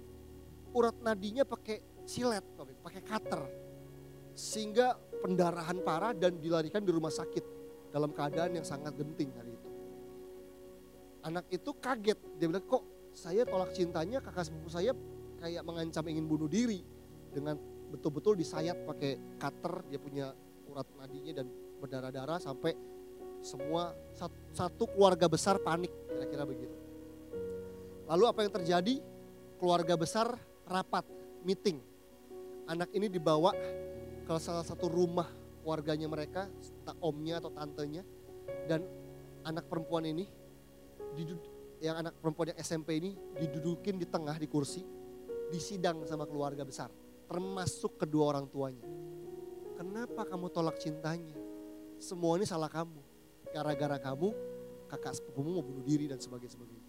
[0.75, 2.45] urat nadinya pakai silet,
[2.83, 3.43] pakai cutter
[4.39, 7.43] sehingga pendarahan parah dan dilarikan di rumah sakit
[7.91, 9.71] dalam keadaan yang sangat genting hari itu.
[11.27, 12.85] Anak itu kaget, dia bilang kok
[13.19, 14.95] saya tolak cintanya kakak sepupu saya
[15.43, 16.87] kayak mengancam ingin bunuh diri
[17.35, 17.59] dengan
[17.91, 20.27] betul-betul disayat pakai cutter, dia punya
[20.71, 21.47] urat nadinya dan
[21.83, 22.79] berdarah-darah sampai
[23.43, 23.91] semua
[24.55, 26.77] satu keluarga besar panik kira-kira begitu.
[28.07, 28.95] Lalu apa yang terjadi?
[29.59, 30.39] Keluarga besar
[30.71, 31.03] rapat,
[31.43, 31.83] meeting.
[32.71, 33.51] Anak ini dibawa
[34.23, 35.27] ke salah satu rumah
[35.67, 36.47] warganya mereka,
[37.03, 38.07] omnya atau tantenya,
[38.71, 38.87] dan
[39.43, 40.31] anak perempuan ini,
[41.79, 44.83] yang anak perempuan yang SMP ini didudukin di tengah di kursi,
[45.49, 46.91] disidang sama keluarga besar,
[47.31, 48.87] termasuk kedua orang tuanya.
[49.79, 51.39] Kenapa kamu tolak cintanya?
[52.03, 52.99] Semua ini salah kamu.
[53.55, 54.35] Gara-gara kamu,
[54.91, 56.83] kakak sepupumu mau bunuh diri dan sebagainya.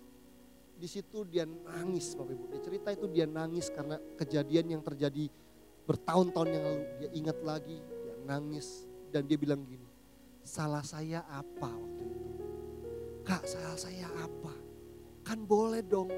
[0.79, 2.45] Di situ dia nangis Bapak Ibu.
[2.55, 5.27] Dia cerita itu dia nangis karena kejadian yang terjadi
[5.83, 9.85] bertahun-tahun yang lalu dia ingat lagi, dia nangis dan dia bilang gini,
[10.45, 12.19] salah saya apa waktu itu?
[13.27, 14.53] Kak salah saya apa?
[15.29, 16.09] Kan boleh dong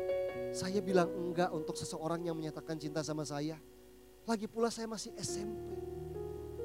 [0.55, 3.59] saya bilang enggak untuk seseorang yang menyatakan cinta sama saya.
[4.23, 5.75] Lagi pula saya masih SMP.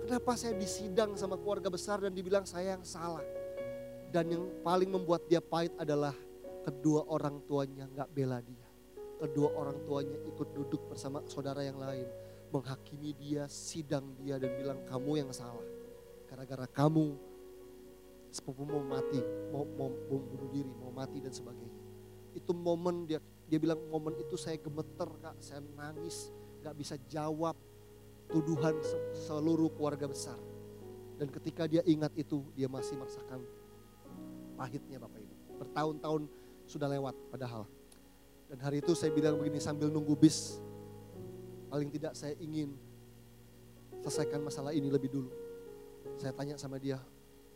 [0.06, 3.26] Kenapa saya disidang sama keluarga besar dan dibilang saya yang salah?
[4.14, 6.14] Dan yang paling membuat dia pahit adalah
[6.62, 8.66] kedua orang tuanya nggak bela dia.
[9.18, 12.06] Kedua orang tuanya ikut duduk bersama saudara yang lain
[12.54, 15.66] menghakimi dia, sidang dia dan bilang kamu yang salah.
[16.30, 17.18] Gara-gara kamu
[18.30, 19.18] sepupu mau mati,
[19.50, 21.85] mau, mau, mau bunuh diri, mau mati dan sebagainya.
[22.36, 27.54] Itu momen dia dia bilang momen itu saya gemeter kak, saya nangis, gak bisa jawab
[28.28, 28.74] tuduhan
[29.14, 30.36] seluruh keluarga besar.
[31.16, 33.40] Dan ketika dia ingat itu, dia masih merasakan
[34.58, 35.34] pahitnya Bapak Ibu.
[35.62, 36.22] Bertahun-tahun
[36.66, 37.64] sudah lewat padahal.
[38.50, 40.58] Dan hari itu saya bilang begini sambil nunggu bis,
[41.66, 42.78] Paling tidak saya ingin
[44.02, 45.30] selesaikan masalah ini lebih dulu.
[46.14, 47.02] Saya tanya sama dia,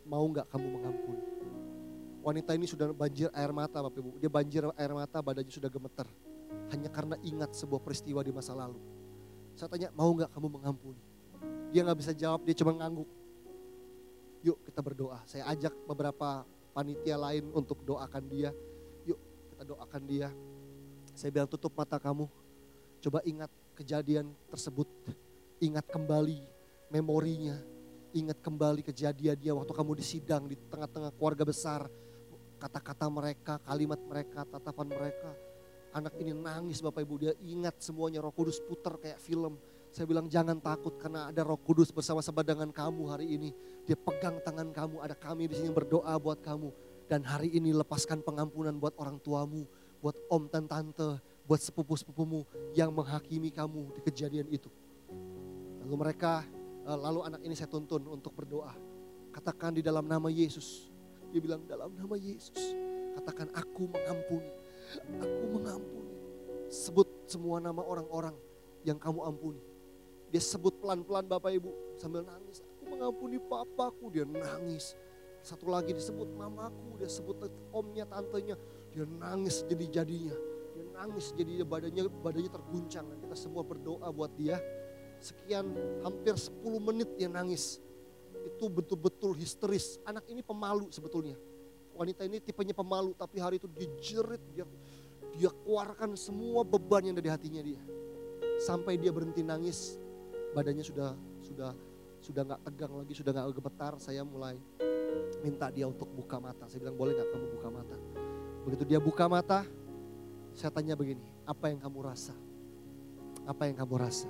[0.03, 1.30] mau nggak kamu mengampuni?
[2.21, 4.21] Wanita ini sudah banjir air mata Bapak Ibu.
[4.21, 6.05] Dia banjir air mata, badannya sudah gemeter.
[6.69, 8.77] Hanya karena ingat sebuah peristiwa di masa lalu.
[9.57, 11.01] Saya tanya, mau nggak kamu mengampuni?
[11.73, 13.09] Dia nggak bisa jawab, dia cuma ngangguk.
[14.45, 15.17] Yuk kita berdoa.
[15.25, 16.45] Saya ajak beberapa
[16.77, 18.53] panitia lain untuk doakan dia.
[19.09, 19.17] Yuk
[19.53, 20.29] kita doakan dia.
[21.17, 22.29] Saya bilang tutup mata kamu.
[23.01, 24.85] Coba ingat kejadian tersebut.
[25.57, 26.41] Ingat kembali
[26.93, 27.57] memorinya.
[28.11, 31.87] Ingat kembali kejadian dia waktu kamu disidang di tengah-tengah keluarga besar.
[32.61, 35.33] Kata-kata mereka, kalimat mereka, tatapan mereka.
[35.97, 39.57] Anak ini nangis Bapak Ibu, dia ingat semuanya roh kudus putar kayak film.
[39.89, 43.49] Saya bilang jangan takut karena ada roh kudus bersama-sama dengan kamu hari ini.
[43.89, 46.69] Dia pegang tangan kamu, ada kami di sini berdoa buat kamu.
[47.09, 49.65] Dan hari ini lepaskan pengampunan buat orang tuamu,
[49.97, 51.17] buat om dan tante,
[51.49, 52.45] buat sepupu-sepupumu
[52.77, 54.69] yang menghakimi kamu di kejadian itu.
[55.81, 56.45] Lalu mereka,
[56.85, 58.77] eh, lalu anak ini saya tuntun untuk berdoa.
[59.33, 60.90] Katakan di dalam nama Yesus.
[61.31, 62.75] Dia bilang dalam nama Yesus.
[63.17, 64.51] Katakan aku mengampuni.
[65.19, 66.15] Aku mengampuni.
[66.71, 68.35] Sebut semua nama orang-orang
[68.83, 69.63] yang kamu ampuni.
[70.31, 72.63] Dia sebut pelan-pelan Bapak Ibu sambil nangis.
[72.63, 74.11] Aku mengampuni papaku.
[74.11, 74.95] Dia nangis.
[75.43, 76.99] Satu lagi disebut mamaku.
[76.99, 78.55] Dia sebut omnya, tantenya.
[78.91, 80.51] Dia nangis jadi-jadinya
[81.01, 84.61] nangis jadi badannya badannya terguncang dan kita semua berdoa buat dia.
[85.21, 85.73] Sekian
[86.05, 87.81] hampir 10 menit dia nangis.
[88.45, 90.01] Itu betul-betul histeris.
[90.05, 91.37] Anak ini pemalu sebetulnya.
[91.93, 94.65] Wanita ini tipenya pemalu tapi hari itu dijerit dia
[95.31, 97.79] dia keluarkan semua beban yang ada di hatinya dia.
[98.61, 99.97] Sampai dia berhenti nangis,
[100.51, 101.71] badannya sudah sudah
[102.21, 103.93] sudah nggak tegang lagi, sudah nggak gemetar.
[103.97, 104.59] Saya mulai
[105.41, 106.67] minta dia untuk buka mata.
[106.67, 107.97] Saya bilang boleh nggak kamu buka mata?
[108.61, 109.65] Begitu dia buka mata,
[110.53, 112.35] saya tanya begini, apa yang kamu rasa?
[113.49, 114.29] Apa yang kamu rasa?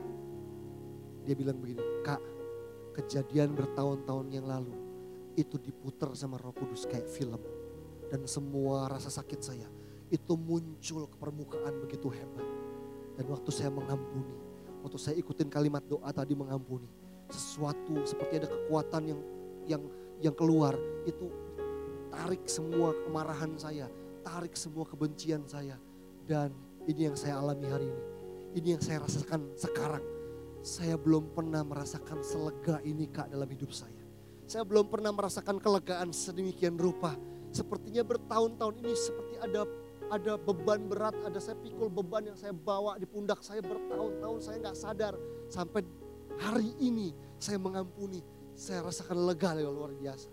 [1.27, 2.40] Dia bilang begini, kak
[2.91, 4.75] kejadian bertahun-tahun yang lalu
[5.39, 7.39] itu diputar sama roh kudus kayak film.
[8.11, 9.67] Dan semua rasa sakit saya
[10.11, 12.43] itu muncul ke permukaan begitu hebat.
[13.15, 14.35] Dan waktu saya mengampuni,
[14.83, 16.91] waktu saya ikutin kalimat doa tadi mengampuni,
[17.31, 19.21] sesuatu seperti ada kekuatan yang
[19.63, 19.83] yang
[20.19, 20.75] yang keluar
[21.07, 21.31] itu
[22.11, 23.87] tarik semua kemarahan saya,
[24.27, 25.79] tarik semua kebencian saya
[26.27, 26.51] dan
[26.81, 28.03] Ini yang saya alami hari ini.
[28.57, 30.01] Ini yang saya rasakan sekarang.
[30.61, 33.97] Saya belum pernah merasakan selega ini kak dalam hidup saya.
[34.45, 37.17] Saya belum pernah merasakan kelegaan sedemikian rupa.
[37.49, 39.65] Sepertinya bertahun-tahun ini seperti ada
[40.13, 44.57] ada beban berat, ada saya pikul beban yang saya bawa di pundak saya bertahun-tahun saya
[44.61, 45.13] nggak sadar.
[45.49, 45.81] Sampai
[46.37, 47.09] hari ini
[47.41, 48.21] saya mengampuni,
[48.53, 50.29] saya rasakan lega yang luar biasa.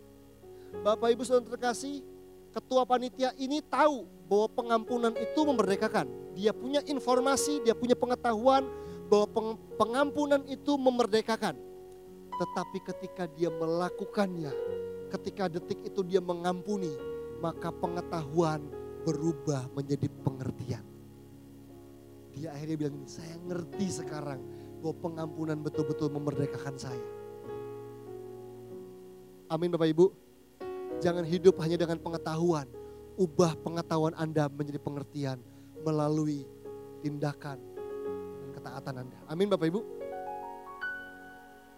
[0.85, 2.05] Bapak Ibu Saudara terkasih,
[2.53, 6.37] ketua panitia ini tahu bahwa pengampunan itu memerdekakan.
[6.37, 8.69] Dia punya informasi, dia punya pengetahuan
[9.09, 11.57] bahwa pengampunan itu memerdekakan.
[12.39, 14.53] Tetapi ketika dia melakukannya,
[15.11, 16.93] ketika detik itu dia mengampuni,
[17.43, 18.63] maka pengetahuan
[19.03, 20.85] berubah menjadi pengertian.
[22.37, 24.39] Dia akhirnya bilang saya ngerti sekarang
[24.79, 27.09] bahwa pengampunan betul-betul memerdekakan saya.
[29.49, 30.07] Amin Bapak Ibu.
[31.03, 32.69] Jangan hidup hanya dengan pengetahuan.
[33.19, 35.43] Ubah pengetahuan Anda menjadi pengertian
[35.83, 36.47] melalui
[37.03, 37.59] tindakan
[38.69, 39.19] ketaatan Anda.
[39.25, 39.81] Amin Bapak Ibu.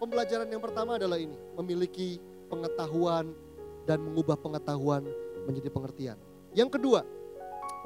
[0.03, 2.19] Pembelajaran yang pertama adalah ini, memiliki
[2.51, 3.31] pengetahuan
[3.87, 5.07] dan mengubah pengetahuan
[5.47, 6.17] menjadi pengertian.
[6.51, 7.07] Yang kedua,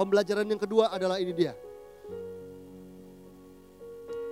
[0.01, 1.53] pembelajaran yang kedua adalah ini dia.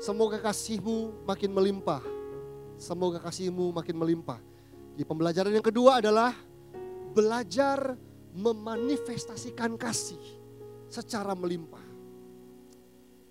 [0.02, 2.04] Semoga kasihmu makin melimpah.
[2.82, 4.42] Semoga kasihmu makin melimpah.
[4.98, 6.34] Di pembelajaran yang kedua adalah
[7.14, 7.94] belajar
[8.34, 10.20] memanifestasikan kasih
[10.90, 11.83] secara melimpah.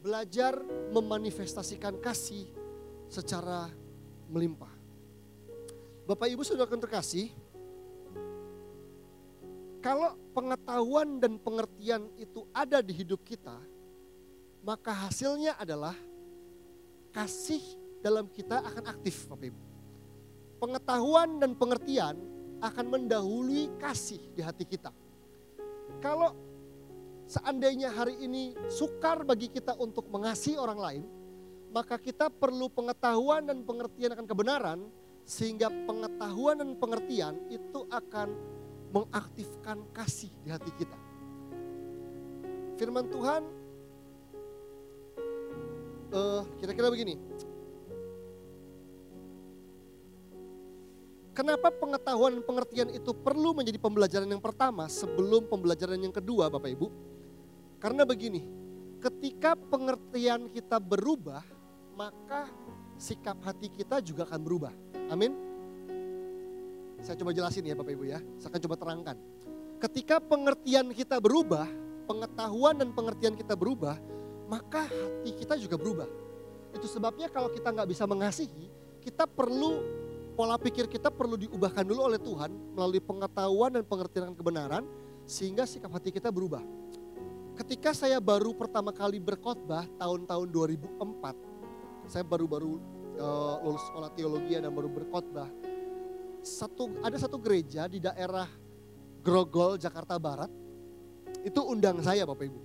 [0.03, 0.59] Belajar
[0.91, 2.51] memanifestasikan kasih
[3.07, 3.71] secara
[4.27, 4.75] melimpah.
[6.11, 7.31] Bapak Ibu sudah akan terkasih,
[9.79, 13.55] kalau pengetahuan dan pengertian itu ada di hidup kita,
[14.67, 15.95] maka hasilnya adalah
[17.15, 17.63] kasih
[18.03, 19.63] dalam kita akan aktif Bapak Ibu.
[20.59, 22.19] Pengetahuan dan pengertian
[22.59, 24.91] akan mendahului kasih di hati kita.
[25.99, 26.35] Kalau
[27.33, 31.03] seandainya hari ini sukar bagi kita untuk mengasihi orang lain,
[31.73, 34.79] maka kita perlu pengetahuan dan pengertian akan kebenaran,
[35.25, 38.37] sehingga pengetahuan dan pengertian itu akan
[38.93, 40.99] mengaktifkan kasih di hati kita.
[42.77, 43.41] Firman Tuhan
[46.13, 47.17] uh, kira-kira begini,
[51.33, 56.69] Kenapa pengetahuan dan pengertian itu perlu menjadi pembelajaran yang pertama sebelum pembelajaran yang kedua Bapak
[56.77, 57.12] Ibu?
[57.83, 58.47] Karena begini,
[59.03, 61.43] ketika pengertian kita berubah,
[61.99, 62.47] maka
[62.95, 64.71] sikap hati kita juga akan berubah.
[65.11, 65.35] Amin.
[67.03, 69.17] Saya coba jelasin ya Bapak Ibu ya, saya akan coba terangkan.
[69.83, 71.67] Ketika pengertian kita berubah,
[72.07, 73.99] pengetahuan dan pengertian kita berubah,
[74.47, 76.07] maka hati kita juga berubah.
[76.71, 78.71] Itu sebabnya kalau kita nggak bisa mengasihi,
[79.03, 79.83] kita perlu
[80.39, 84.87] pola pikir kita perlu diubahkan dulu oleh Tuhan melalui pengetahuan dan pengertian kebenaran
[85.27, 86.63] sehingga sikap hati kita berubah.
[87.63, 92.83] Ketika saya baru pertama kali berkhotbah tahun-tahun 2004, saya baru-baru
[93.23, 95.47] uh, lulus sekolah teologi dan baru berkhotbah.
[96.43, 98.51] Satu ada satu gereja di daerah
[99.23, 100.51] Grogol, Jakarta Barat.
[101.47, 102.61] Itu undang saya Bapak Ibu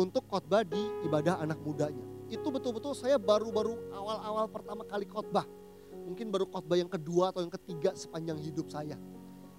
[0.00, 2.08] untuk khotbah di ibadah anak mudanya.
[2.32, 5.44] Itu betul-betul saya baru-baru awal-awal pertama kali khotbah
[6.08, 8.96] mungkin baru khotbah yang kedua atau yang ketiga sepanjang hidup saya.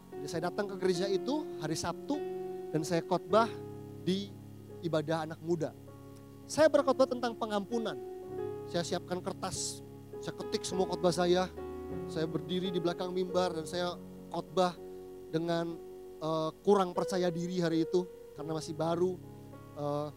[0.09, 2.17] Jadi saya datang ke gereja itu hari Sabtu
[2.73, 3.45] dan saya khotbah
[4.01, 4.40] di
[4.81, 5.71] ibadah anak muda.
[6.49, 7.95] Saya berkhotbah tentang pengampunan.
[8.67, 9.81] Saya siapkan kertas,
[10.19, 11.47] saya ketik semua khotbah saya.
[12.07, 13.95] Saya berdiri di belakang mimbar dan saya
[14.31, 14.75] khotbah
[15.31, 15.75] dengan
[16.23, 18.03] uh, kurang percaya diri hari itu
[18.35, 19.15] karena masih baru.
[19.75, 20.09] Uh,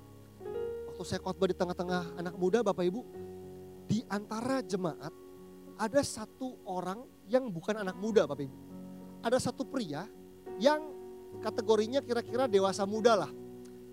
[0.91, 3.01] waktu saya khotbah di tengah-tengah anak muda, Bapak Ibu,
[3.91, 5.11] di antara jemaat
[5.75, 8.57] ada satu orang yang bukan anak muda Bapak Ibu.
[9.25, 10.07] Ada satu pria
[10.61, 10.81] yang
[11.43, 13.33] kategorinya kira-kira dewasa muda lah.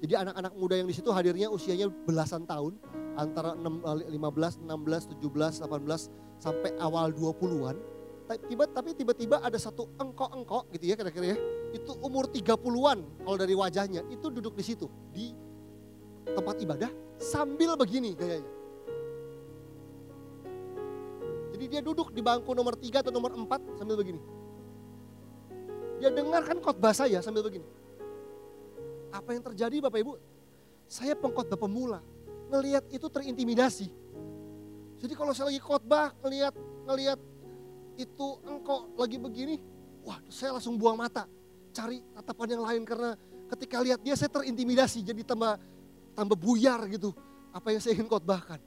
[0.01, 2.73] Jadi anak-anak muda yang di situ hadirnya usianya belasan tahun,
[3.13, 7.77] antara 15, 16, 17, 18 sampai awal 20-an.
[8.47, 11.37] Tiba, tapi tiba-tiba ada satu engkok-engkok gitu ya kira-kira ya.
[11.75, 15.35] Itu umur 30-an kalau dari wajahnya, itu duduk di situ di
[16.31, 16.89] tempat ibadah
[17.19, 18.61] sambil begini kayaknya
[21.61, 24.17] Jadi dia duduk di bangku nomor tiga atau nomor empat sambil begini.
[26.01, 27.80] Dia dengarkan khotbah saya sambil begini.
[29.11, 30.13] Apa yang terjadi Bapak Ibu?
[30.87, 31.99] Saya pengkhotbah pemula.
[32.51, 33.87] Ngelihat itu terintimidasi.
[34.99, 36.53] Jadi kalau saya lagi khotbah, ngelihat
[36.87, 37.19] ngelihat
[37.99, 39.55] itu engkau lagi begini,
[40.03, 41.27] wah saya langsung buang mata.
[41.71, 43.15] Cari tatapan yang lain karena
[43.55, 45.55] ketika lihat dia saya terintimidasi jadi tambah
[46.15, 47.15] tambah buyar gitu.
[47.51, 48.59] Apa yang saya ingin khotbahkan.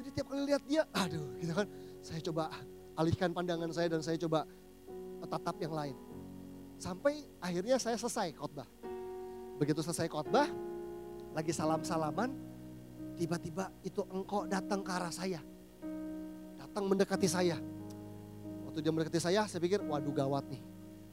[0.00, 1.68] Jadi tiap kali lihat dia, aduh gitu kan
[2.00, 2.48] saya coba
[2.96, 4.48] alihkan pandangan saya dan saya coba
[5.28, 5.96] tatap yang lain.
[6.80, 8.64] Sampai akhirnya saya selesai khotbah.
[9.60, 10.48] Begitu selesai khotbah,
[11.36, 12.32] lagi salam-salaman,
[13.20, 15.44] tiba-tiba itu engkau datang ke arah saya.
[16.56, 17.60] Datang mendekati saya.
[18.64, 20.64] Waktu dia mendekati saya, saya pikir, waduh gawat nih.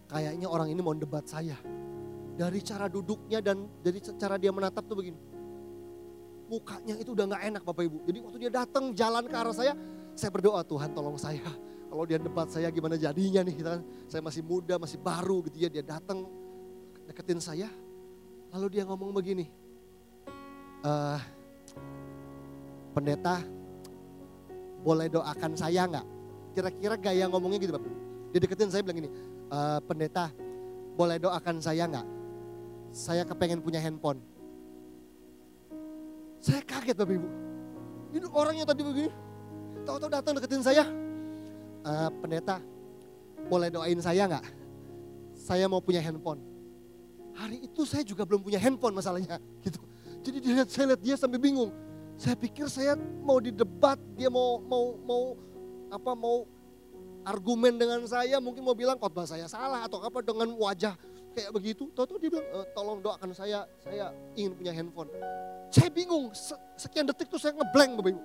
[0.08, 1.60] Kayaknya orang ini mau debat saya.
[2.40, 5.20] Dari cara duduknya dan dari cara dia menatap tuh begini.
[6.48, 7.98] Mukanya itu udah gak enak Bapak Ibu.
[8.08, 9.76] Jadi waktu dia datang jalan ke arah saya,
[10.16, 11.44] saya berdoa Tuhan tolong saya.
[11.92, 13.60] Kalau dia debat saya gimana jadinya nih.
[13.60, 13.84] Gitu kan.
[14.08, 15.68] Saya masih muda, masih baru gitu ya.
[15.68, 16.24] Dia datang
[17.04, 17.68] deketin saya.
[18.58, 19.46] Lalu dia ngomong begini.
[20.82, 21.22] Uh,
[22.98, 23.46] pendeta
[24.82, 26.06] boleh doakan saya nggak?
[26.58, 27.94] Kira-kira gaya ngomongnya gitu Bapak.
[28.34, 29.10] Dia deketin saya bilang gini,
[29.46, 30.34] e, pendeta
[30.98, 32.08] boleh doakan saya nggak?
[32.90, 34.18] Saya kepengen punya handphone.
[36.42, 37.30] Saya kaget Bapak Ibu.
[38.18, 39.12] Ini orangnya tadi begini,
[39.86, 40.90] tahu-tahu datang deketin saya.
[41.86, 41.92] E,
[42.26, 42.58] pendeta
[43.46, 44.46] boleh doain saya nggak?
[45.38, 46.57] Saya mau punya handphone.
[47.38, 49.78] Hari itu saya juga belum punya handphone masalahnya gitu.
[50.26, 51.70] Jadi dia lihat, saya lihat dia sampai bingung
[52.18, 55.24] saya pikir saya mau didebat, dia mau mau mau
[55.94, 56.50] apa mau
[57.22, 60.98] argumen dengan saya, mungkin mau bilang khotbah saya salah atau apa dengan wajah
[61.38, 61.94] kayak begitu.
[61.94, 65.14] Tahu-tahu dia bilang, e, tolong doakan saya, saya ingin punya handphone.
[65.70, 66.34] Saya bingung,
[66.74, 68.22] sekian detik tuh saya ngeblank Bapak Ibu.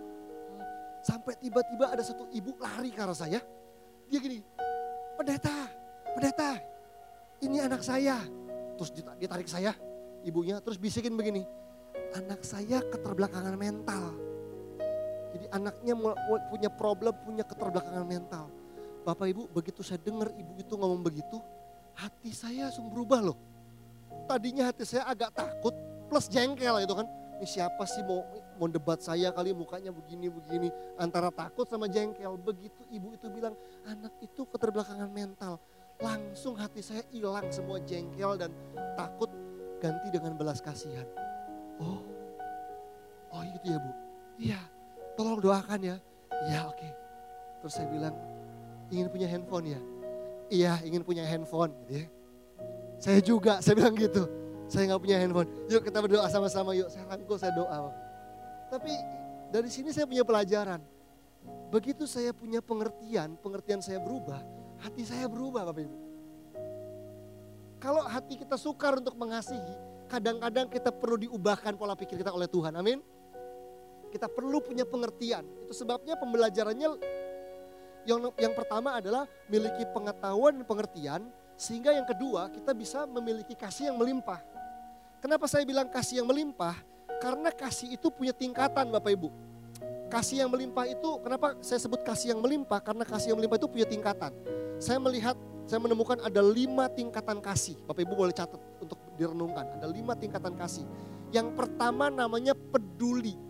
[1.03, 3.43] Sampai tiba-tiba ada satu ibu lari ke arah saya.
[4.09, 4.39] Dia gini,
[5.19, 5.67] pendeta,
[6.15, 6.63] pendeta,
[7.43, 8.23] ini anak saya.
[8.79, 9.77] Terus ditarik saya,
[10.27, 11.45] ibunya, terus bisikin begini,
[12.17, 14.17] anak saya keterbelakangan mental.
[15.33, 15.95] Jadi anaknya
[16.53, 18.53] punya problem, punya keterbelakangan mental.
[19.03, 21.41] Bapak Ibu, begitu saya dengar ibu itu ngomong begitu,
[21.97, 23.39] hati saya langsung berubah loh.
[24.29, 25.75] Tadinya hati saya agak takut
[26.07, 27.09] plus jengkel itu kan.
[27.43, 28.23] Ini siapa sih mau
[28.55, 30.71] mau debat saya kali mukanya begini-begini.
[30.95, 32.39] Antara takut sama jengkel.
[32.39, 35.59] Begitu ibu itu bilang anak itu keterbelakangan mental.
[36.03, 38.51] Langsung hati saya hilang semua jengkel dan
[38.99, 39.31] takut
[39.79, 41.07] ganti dengan belas kasihan.
[41.79, 42.03] Oh,
[43.31, 43.91] oh gitu ya bu?
[44.43, 44.61] Iya,
[45.15, 45.97] tolong doakan ya.
[46.51, 46.77] Iya oke.
[46.77, 46.93] Okay.
[47.63, 48.15] Terus saya bilang,
[48.91, 49.81] ingin punya handphone ya?
[50.53, 52.07] Iya ingin punya handphone gitu ya.
[52.99, 54.27] Saya juga, saya bilang gitu.
[54.67, 55.49] Saya nggak punya handphone.
[55.71, 56.91] Yuk kita berdoa sama-sama yuk.
[56.91, 57.95] Saya rangkul, saya doa.
[58.71, 58.93] Tapi
[59.55, 60.83] dari sini saya punya pelajaran.
[61.73, 64.45] Begitu saya punya pengertian, pengertian saya berubah,
[64.83, 65.99] hati saya berubah Bapak Ibu.
[67.79, 69.75] Kalau hati kita sukar untuk mengasihi,
[70.11, 72.75] kadang-kadang kita perlu diubahkan pola pikir kita oleh Tuhan.
[72.75, 73.03] Amin.
[74.11, 75.43] Kita perlu punya pengertian.
[75.67, 76.89] Itu sebabnya pembelajarannya
[78.03, 81.21] yang yang pertama adalah memiliki pengetahuan dan pengertian
[81.55, 84.43] sehingga yang kedua kita bisa memiliki kasih yang melimpah.
[85.23, 86.75] Kenapa saya bilang kasih yang melimpah?
[87.23, 89.31] Karena kasih itu punya tingkatan Bapak Ibu.
[90.13, 92.85] Kasih yang melimpah itu, kenapa saya sebut kasih yang melimpah?
[92.85, 94.29] Karena kasih yang melimpah itu punya tingkatan.
[94.77, 95.33] Saya melihat,
[95.65, 97.81] saya menemukan ada lima tingkatan kasih.
[97.89, 99.81] Bapak Ibu boleh catat untuk direnungkan.
[99.81, 100.85] Ada lima tingkatan kasih.
[101.33, 103.41] Yang pertama namanya peduli.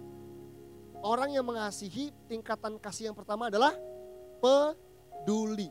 [1.03, 3.75] Orang yang mengasihi tingkatan kasih yang pertama adalah
[4.39, 5.67] peduli.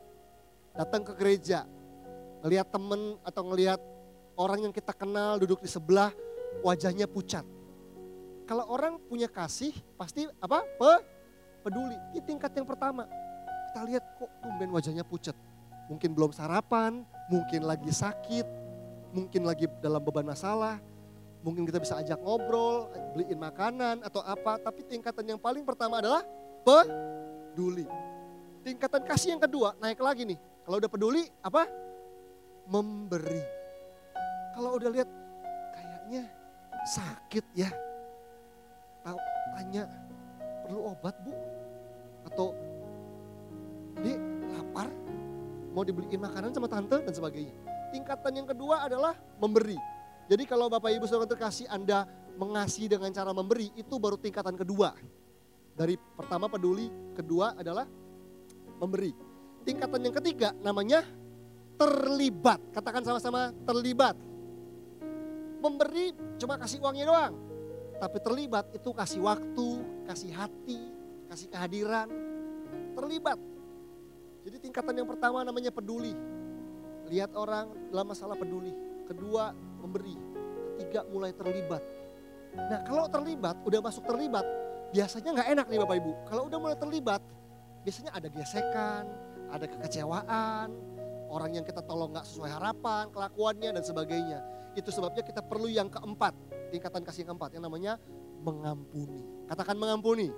[0.76, 1.64] Datang ke gereja,
[2.44, 3.80] ngelihat temen atau ngelihat
[4.36, 6.12] orang yang kita kenal duduk di sebelah,
[6.60, 7.48] wajahnya pucat.
[8.46, 10.66] Kalau orang punya kasih, pasti apa?
[10.78, 10.94] Pe,
[11.64, 11.98] peduli.
[12.12, 13.08] Ini tingkat yang pertama.
[13.72, 15.38] Kita lihat kok tumben wajahnya pucat.
[15.88, 18.48] Mungkin belum sarapan, mungkin lagi sakit,
[19.12, 20.80] mungkin lagi dalam beban masalah,
[21.44, 26.24] mungkin kita bisa ajak ngobrol, beliin makanan atau apa, tapi tingkatan yang paling pertama adalah
[26.64, 27.86] peduli.
[28.62, 30.40] Tingkatan kasih yang kedua naik lagi nih.
[30.64, 31.66] Kalau udah peduli apa?
[32.70, 33.42] Memberi.
[34.54, 35.10] Kalau udah lihat
[35.74, 36.24] kayaknya
[36.86, 37.70] sakit ya.
[39.58, 39.84] Tanya
[40.66, 41.34] perlu obat bu?
[42.28, 42.54] Atau
[44.02, 44.16] di
[44.56, 44.88] lapar
[45.76, 49.76] mau dibeliin makanan sama tante dan sebagainya tingkatan yang kedua adalah memberi.
[50.32, 52.08] Jadi kalau Bapak Ibu Saudara terkasih Anda
[52.40, 54.96] mengasihi dengan cara memberi, itu baru tingkatan kedua.
[55.76, 57.84] Dari pertama peduli, kedua adalah
[58.80, 59.12] memberi.
[59.68, 61.04] Tingkatan yang ketiga namanya
[61.76, 62.64] terlibat.
[62.72, 64.16] Katakan sama-sama terlibat.
[65.62, 67.34] Memberi cuma kasih uangnya doang.
[68.02, 69.70] Tapi terlibat itu kasih waktu,
[70.10, 70.82] kasih hati,
[71.30, 72.10] kasih kehadiran.
[72.98, 73.38] Terlibat.
[74.42, 76.18] Jadi tingkatan yang pertama namanya peduli
[77.14, 78.74] lihat orang dalam masalah peduli.
[79.06, 80.18] Kedua, memberi.
[80.82, 81.84] Ketiga, mulai terlibat.
[82.58, 84.44] Nah kalau terlibat, udah masuk terlibat,
[84.90, 86.12] biasanya nggak enak nih Bapak Ibu.
[86.26, 87.22] Kalau udah mulai terlibat,
[87.86, 89.06] biasanya ada gesekan,
[89.52, 90.68] ada kekecewaan,
[91.32, 94.40] orang yang kita tolong nggak sesuai harapan, kelakuannya dan sebagainya.
[94.76, 96.36] Itu sebabnya kita perlu yang keempat,
[96.72, 98.00] tingkatan kasih yang keempat, yang namanya
[98.42, 99.22] mengampuni.
[99.46, 100.32] Katakan mengampuni.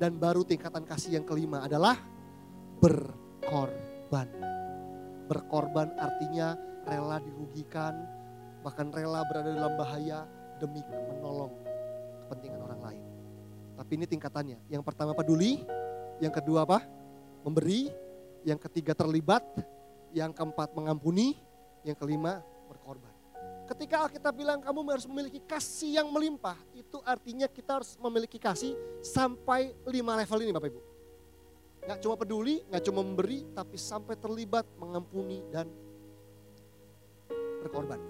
[0.00, 2.00] Dan baru tingkatan kasih yang kelima adalah
[2.80, 4.28] berkorban.
[5.28, 6.56] Berkorban artinya
[6.88, 7.94] rela dirugikan,
[8.64, 10.24] bahkan rela berada dalam bahaya
[10.56, 11.52] demi menolong
[12.24, 13.04] kepentingan orang lain.
[13.76, 14.58] Tapi ini tingkatannya.
[14.72, 15.60] Yang pertama peduli,
[16.24, 16.80] yang kedua apa?
[17.44, 17.92] Memberi,
[18.44, 19.44] yang ketiga terlibat,
[20.16, 21.36] yang keempat mengampuni,
[21.84, 23.19] yang kelima berkorban.
[23.70, 28.74] Ketika Alkitab bilang kamu harus memiliki kasih yang melimpah, itu artinya kita harus memiliki kasih
[28.98, 30.80] sampai lima level ini Bapak Ibu.
[31.86, 35.70] Nggak cuma peduli, nggak cuma memberi, tapi sampai terlibat, mengampuni, dan
[37.62, 38.02] berkorban.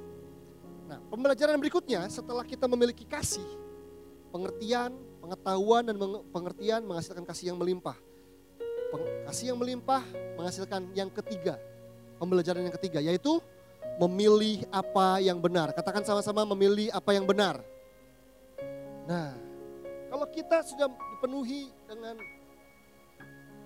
[0.89, 3.45] Nah, pembelajaran berikutnya setelah kita memiliki kasih,
[4.33, 5.97] pengertian, pengetahuan, dan
[6.33, 8.01] pengertian menghasilkan kasih yang melimpah.
[9.29, 10.03] Kasih yang melimpah
[10.41, 11.61] menghasilkan yang ketiga,
[12.17, 13.39] pembelajaran yang ketiga, yaitu
[13.99, 15.73] memilih apa yang benar.
[15.75, 17.59] Katakan sama-sama memilih apa yang benar.
[19.09, 19.35] Nah,
[20.07, 22.15] kalau kita sudah dipenuhi dengan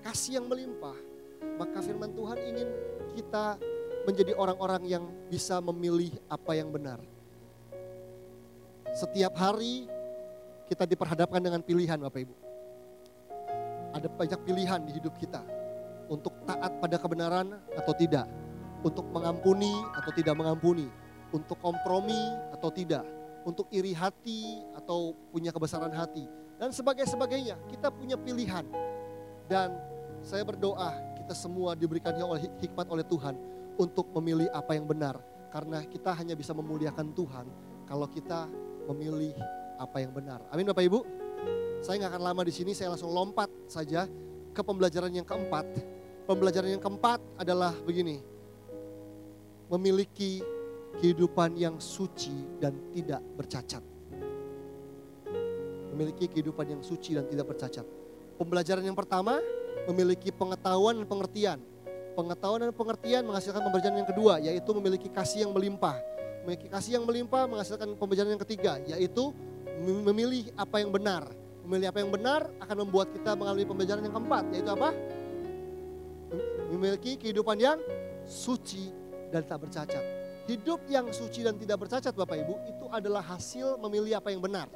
[0.05, 0.97] kasih yang melimpah,
[1.61, 2.69] maka firman Tuhan ingin
[3.17, 3.61] kita
[4.05, 7.01] menjadi orang-orang yang bisa memilih apa yang benar.
[8.95, 9.89] Setiap hari
[10.69, 12.35] kita diperhadapkan dengan pilihan Bapak Ibu.
[13.95, 15.41] Ada banyak pilihan di hidup kita
[16.11, 18.29] untuk taat pada kebenaran atau tidak
[18.85, 20.87] untuk mengampuni atau tidak mengampuni,
[21.33, 22.21] untuk kompromi
[22.53, 23.03] atau tidak,
[23.49, 26.29] untuk iri hati atau punya kebesaran hati,
[26.61, 27.57] dan sebagainya.
[27.73, 28.69] Kita punya pilihan.
[29.49, 29.73] Dan
[30.21, 33.35] saya berdoa kita semua diberikan oleh hikmat oleh Tuhan
[33.81, 35.17] untuk memilih apa yang benar.
[35.49, 37.47] Karena kita hanya bisa memuliakan Tuhan
[37.89, 38.49] kalau kita
[38.93, 39.33] memilih
[39.81, 40.45] apa yang benar.
[40.53, 41.01] Amin Bapak Ibu.
[41.85, 44.09] Saya nggak akan lama di sini, saya langsung lompat saja
[44.57, 45.69] ke pembelajaran yang keempat.
[46.25, 48.34] Pembelajaran yang keempat adalah begini
[49.69, 50.45] memiliki
[51.01, 53.83] kehidupan yang suci dan tidak bercacat.
[55.95, 57.87] Memiliki kehidupan yang suci dan tidak bercacat.
[58.35, 59.39] Pembelajaran yang pertama,
[59.87, 61.59] memiliki pengetahuan dan pengertian.
[62.15, 65.99] Pengetahuan dan pengertian menghasilkan pembelajaran yang kedua, yaitu memiliki kasih yang melimpah.
[66.43, 69.35] Memiliki kasih yang melimpah menghasilkan pembelajaran yang ketiga, yaitu
[69.83, 71.27] memilih apa yang benar.
[71.65, 74.91] Memilih apa yang benar akan membuat kita mengalami pembelajaran yang keempat, yaitu apa?
[76.75, 77.79] Memiliki kehidupan yang
[78.27, 79.04] suci
[79.35, 80.05] dan tak bercacat.
[80.47, 84.71] Hidup yang suci dan tidak bercacat Bapak Ibu itu adalah hasil memilih apa yang benar.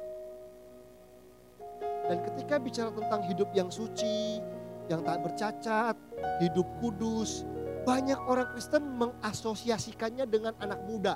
[1.79, 4.43] Dan ketika bicara tentang hidup yang suci,
[4.91, 5.95] yang tak bercacat,
[6.43, 7.47] hidup kudus,
[7.87, 11.15] banyak orang Kristen mengasosiasikannya dengan anak muda.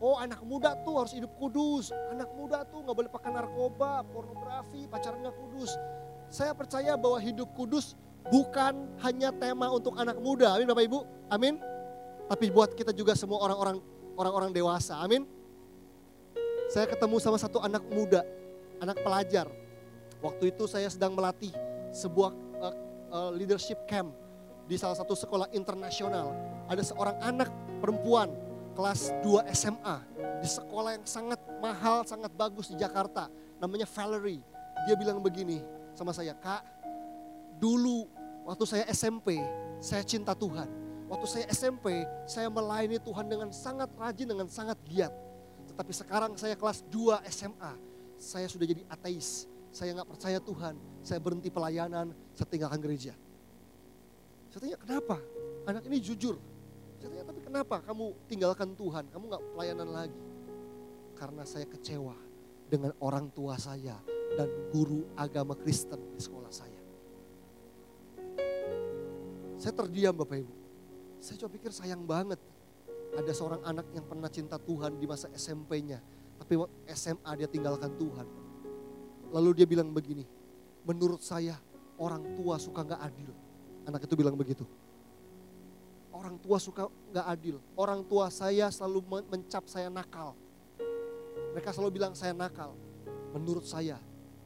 [0.00, 4.88] Oh anak muda tuh harus hidup kudus, anak muda tuh nggak boleh pakai narkoba, pornografi,
[4.88, 5.76] pacaran nggak kudus.
[6.30, 7.98] Saya percaya bahwa hidup kudus
[8.30, 10.98] bukan hanya tema untuk anak muda, amin Bapak Ibu,
[11.34, 11.69] amin
[12.30, 13.82] tapi buat kita juga semua orang-orang
[14.14, 14.94] orang-orang dewasa.
[15.02, 15.26] Amin.
[16.70, 18.22] Saya ketemu sama satu anak muda,
[18.78, 19.50] anak pelajar.
[20.22, 21.50] Waktu itu saya sedang melatih
[21.90, 22.30] sebuah
[22.62, 22.74] uh,
[23.10, 24.14] uh, leadership camp
[24.70, 26.30] di salah satu sekolah internasional.
[26.70, 27.50] Ada seorang anak
[27.82, 28.30] perempuan
[28.78, 29.96] kelas 2 SMA
[30.38, 33.26] di sekolah yang sangat mahal, sangat bagus di Jakarta.
[33.58, 34.38] Namanya Valerie.
[34.86, 35.58] Dia bilang begini
[35.98, 36.62] sama saya, Kak,
[37.58, 38.06] dulu
[38.46, 39.42] waktu saya SMP,
[39.82, 45.10] saya cinta Tuhan Waktu saya SMP, saya melayani Tuhan dengan sangat rajin, dengan sangat giat.
[45.66, 47.72] Tetapi sekarang saya kelas 2 SMA,
[48.14, 49.50] saya sudah jadi ateis.
[49.74, 53.14] Saya nggak percaya Tuhan, saya berhenti pelayanan, saya tinggalkan gereja.
[54.54, 55.18] Saya tanya, kenapa?
[55.66, 56.38] Anak ini jujur.
[57.02, 60.22] Saya tanya, tapi kenapa kamu tinggalkan Tuhan, kamu nggak pelayanan lagi?
[61.18, 62.14] Karena saya kecewa
[62.70, 63.98] dengan orang tua saya
[64.38, 66.80] dan guru agama Kristen di sekolah saya.
[69.58, 70.59] Saya terdiam Bapak Ibu.
[71.20, 72.40] Saya coba pikir sayang banget.
[73.12, 76.00] Ada seorang anak yang pernah cinta Tuhan di masa SMP-nya.
[76.40, 76.56] Tapi
[76.96, 78.26] SMA dia tinggalkan Tuhan.
[79.30, 80.24] Lalu dia bilang begini,
[80.82, 81.60] menurut saya
[82.00, 83.30] orang tua suka gak adil.
[83.84, 84.64] Anak itu bilang begitu.
[86.10, 87.60] Orang tua suka gak adil.
[87.76, 90.32] Orang tua saya selalu mencap saya nakal.
[91.52, 92.72] Mereka selalu bilang saya nakal.
[93.36, 94.00] Menurut saya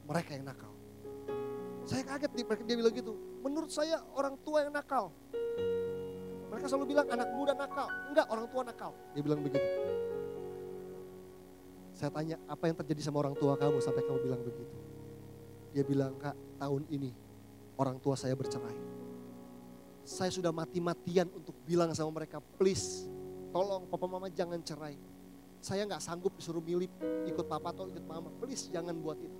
[0.05, 0.73] mereka yang nakal.
[1.85, 2.29] Saya kaget
[2.65, 3.13] dia bilang gitu.
[3.41, 5.13] Menurut saya orang tua yang nakal.
[6.55, 7.87] Mereka selalu bilang anak muda nakal.
[8.07, 8.91] Enggak, orang tua nakal.
[9.11, 9.67] Dia bilang begitu.
[11.91, 14.63] Saya tanya, apa yang terjadi sama orang tua kamu sampai kamu bilang begitu?
[15.75, 17.11] Dia bilang, kak tahun ini
[17.75, 18.71] orang tua saya bercerai.
[20.07, 23.03] Saya sudah mati-matian untuk bilang sama mereka, please
[23.51, 24.95] tolong papa mama jangan cerai.
[25.59, 26.87] Saya nggak sanggup disuruh milih
[27.27, 29.39] ikut papa atau ikut mama, please jangan buat itu.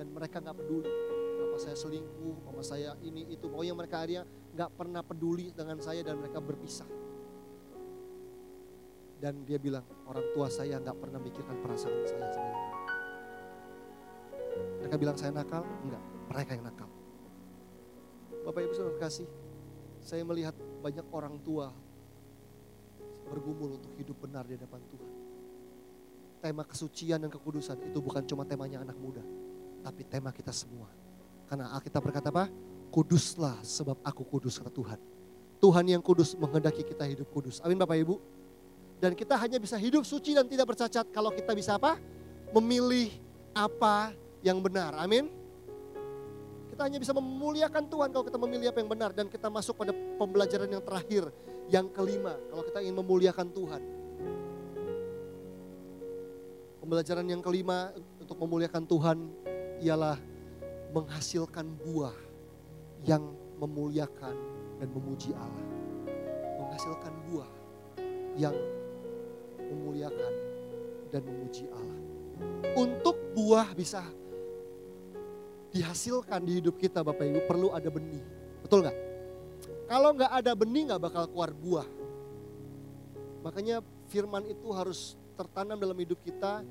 [0.00, 1.17] Dan mereka nggak peduli
[1.58, 3.50] saya selingkuh, mama saya ini itu.
[3.50, 4.22] Pokoknya mereka akhirnya
[4.54, 6.88] nggak pernah peduli dengan saya dan mereka berpisah.
[9.18, 12.54] Dan dia bilang, orang tua saya nggak pernah mikirkan perasaan saya sebagai
[14.78, 16.90] Mereka bilang saya nakal, enggak, mereka yang nakal.
[18.46, 19.26] Bapak Ibu saudara kasih,
[19.98, 21.74] saya melihat banyak orang tua
[23.28, 25.12] bergumul untuk hidup benar di hadapan Tuhan.
[26.38, 29.20] tema kesucian dan kekudusan itu bukan cuma temanya anak muda,
[29.82, 30.86] tapi tema kita semua.
[31.48, 32.46] Karena Alkitab berkata apa?
[32.92, 35.00] Kuduslah sebab aku kudus kata Tuhan.
[35.58, 37.58] Tuhan yang kudus menghendaki kita hidup kudus.
[37.64, 38.20] Amin Bapak Ibu.
[39.00, 41.98] Dan kita hanya bisa hidup suci dan tidak bercacat kalau kita bisa apa?
[42.54, 43.10] Memilih
[43.56, 44.12] apa
[44.44, 44.94] yang benar.
[45.00, 45.30] Amin.
[46.70, 49.90] Kita hanya bisa memuliakan Tuhan kalau kita memilih apa yang benar dan kita masuk pada
[49.90, 51.26] pembelajaran yang terakhir,
[51.66, 52.38] yang kelima.
[52.50, 53.82] Kalau kita ingin memuliakan Tuhan.
[56.78, 57.90] Pembelajaran yang kelima
[58.22, 59.18] untuk memuliakan Tuhan
[59.82, 60.16] ialah
[60.92, 62.16] menghasilkan buah
[63.04, 63.22] yang
[63.60, 64.36] memuliakan
[64.80, 65.66] dan memuji Allah.
[66.58, 67.50] Menghasilkan buah
[68.38, 68.56] yang
[69.58, 70.32] memuliakan
[71.10, 72.00] dan memuji Allah.
[72.78, 74.04] Untuk buah bisa
[75.74, 78.22] dihasilkan di hidup kita Bapak Ibu perlu ada benih.
[78.64, 78.96] Betul nggak?
[79.88, 81.88] Kalau nggak ada benih nggak bakal keluar buah.
[83.44, 86.66] Makanya firman itu harus tertanam dalam hidup kita,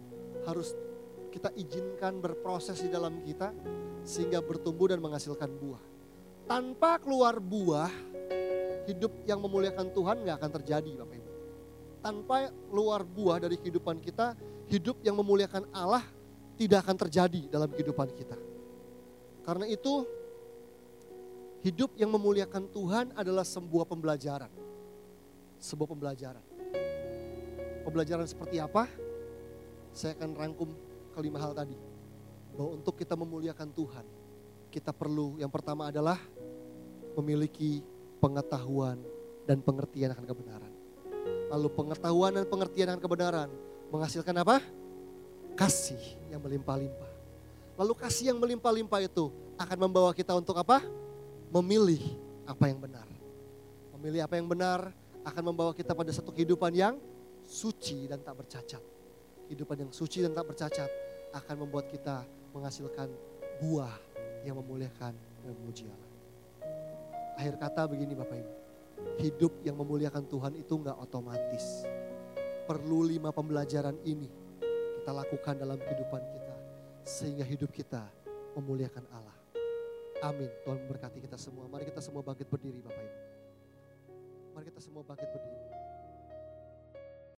[0.45, 0.75] harus
[1.29, 3.53] kita izinkan berproses di dalam kita
[4.07, 5.83] sehingga bertumbuh dan menghasilkan buah.
[6.47, 7.91] Tanpa keluar buah,
[8.87, 11.27] hidup yang memuliakan Tuhan nggak akan terjadi Bapak Ibu
[12.07, 14.31] tanpa luar buah dari kehidupan kita,
[14.71, 16.07] hidup yang memuliakan Allah
[16.55, 18.39] tidak akan terjadi dalam kehidupan kita.
[19.43, 20.07] Karena itu,
[21.67, 24.47] hidup yang memuliakan Tuhan adalah sebuah pembelajaran.
[25.59, 26.43] Sebuah pembelajaran.
[27.83, 28.87] Pembelajaran seperti apa?
[29.91, 30.69] Saya akan rangkum
[31.17, 31.73] kelima hal tadi.
[32.53, 34.05] Bahwa untuk kita memuliakan Tuhan,
[34.69, 36.21] kita perlu yang pertama adalah
[37.17, 37.81] memiliki
[38.21, 39.01] pengetahuan
[39.49, 40.73] dan pengertian akan kebenaran.
[41.49, 43.49] Lalu pengetahuan dan pengertian akan kebenaran
[43.89, 44.61] menghasilkan apa?
[45.57, 45.99] Kasih
[46.29, 47.11] yang melimpah-limpah.
[47.77, 50.85] Lalu kasih yang melimpah-limpah itu akan membawa kita untuk apa?
[51.49, 52.01] Memilih
[52.45, 53.07] apa yang benar.
[53.97, 54.93] Memilih apa yang benar
[55.25, 56.95] akan membawa kita pada satu kehidupan yang
[57.47, 58.83] suci dan tak bercacat.
[59.47, 63.11] Kehidupan yang suci dan tak bercacat akan membuat kita menghasilkan
[63.59, 63.93] buah
[64.47, 66.11] yang memuliakan dan memuji Allah.
[67.37, 68.67] Akhir kata begini Bapak Ibu
[69.17, 71.85] hidup yang memuliakan Tuhan itu nggak otomatis.
[72.67, 74.27] Perlu lima pembelajaran ini
[75.01, 76.55] kita lakukan dalam kehidupan kita.
[77.07, 78.03] Sehingga hidup kita
[78.59, 79.37] memuliakan Allah.
[80.25, 80.49] Amin.
[80.65, 81.69] Tuhan memberkati kita semua.
[81.71, 83.19] Mari kita semua bangkit berdiri Bapak Ibu.
[84.57, 85.76] Mari kita semua bangkit berdiri.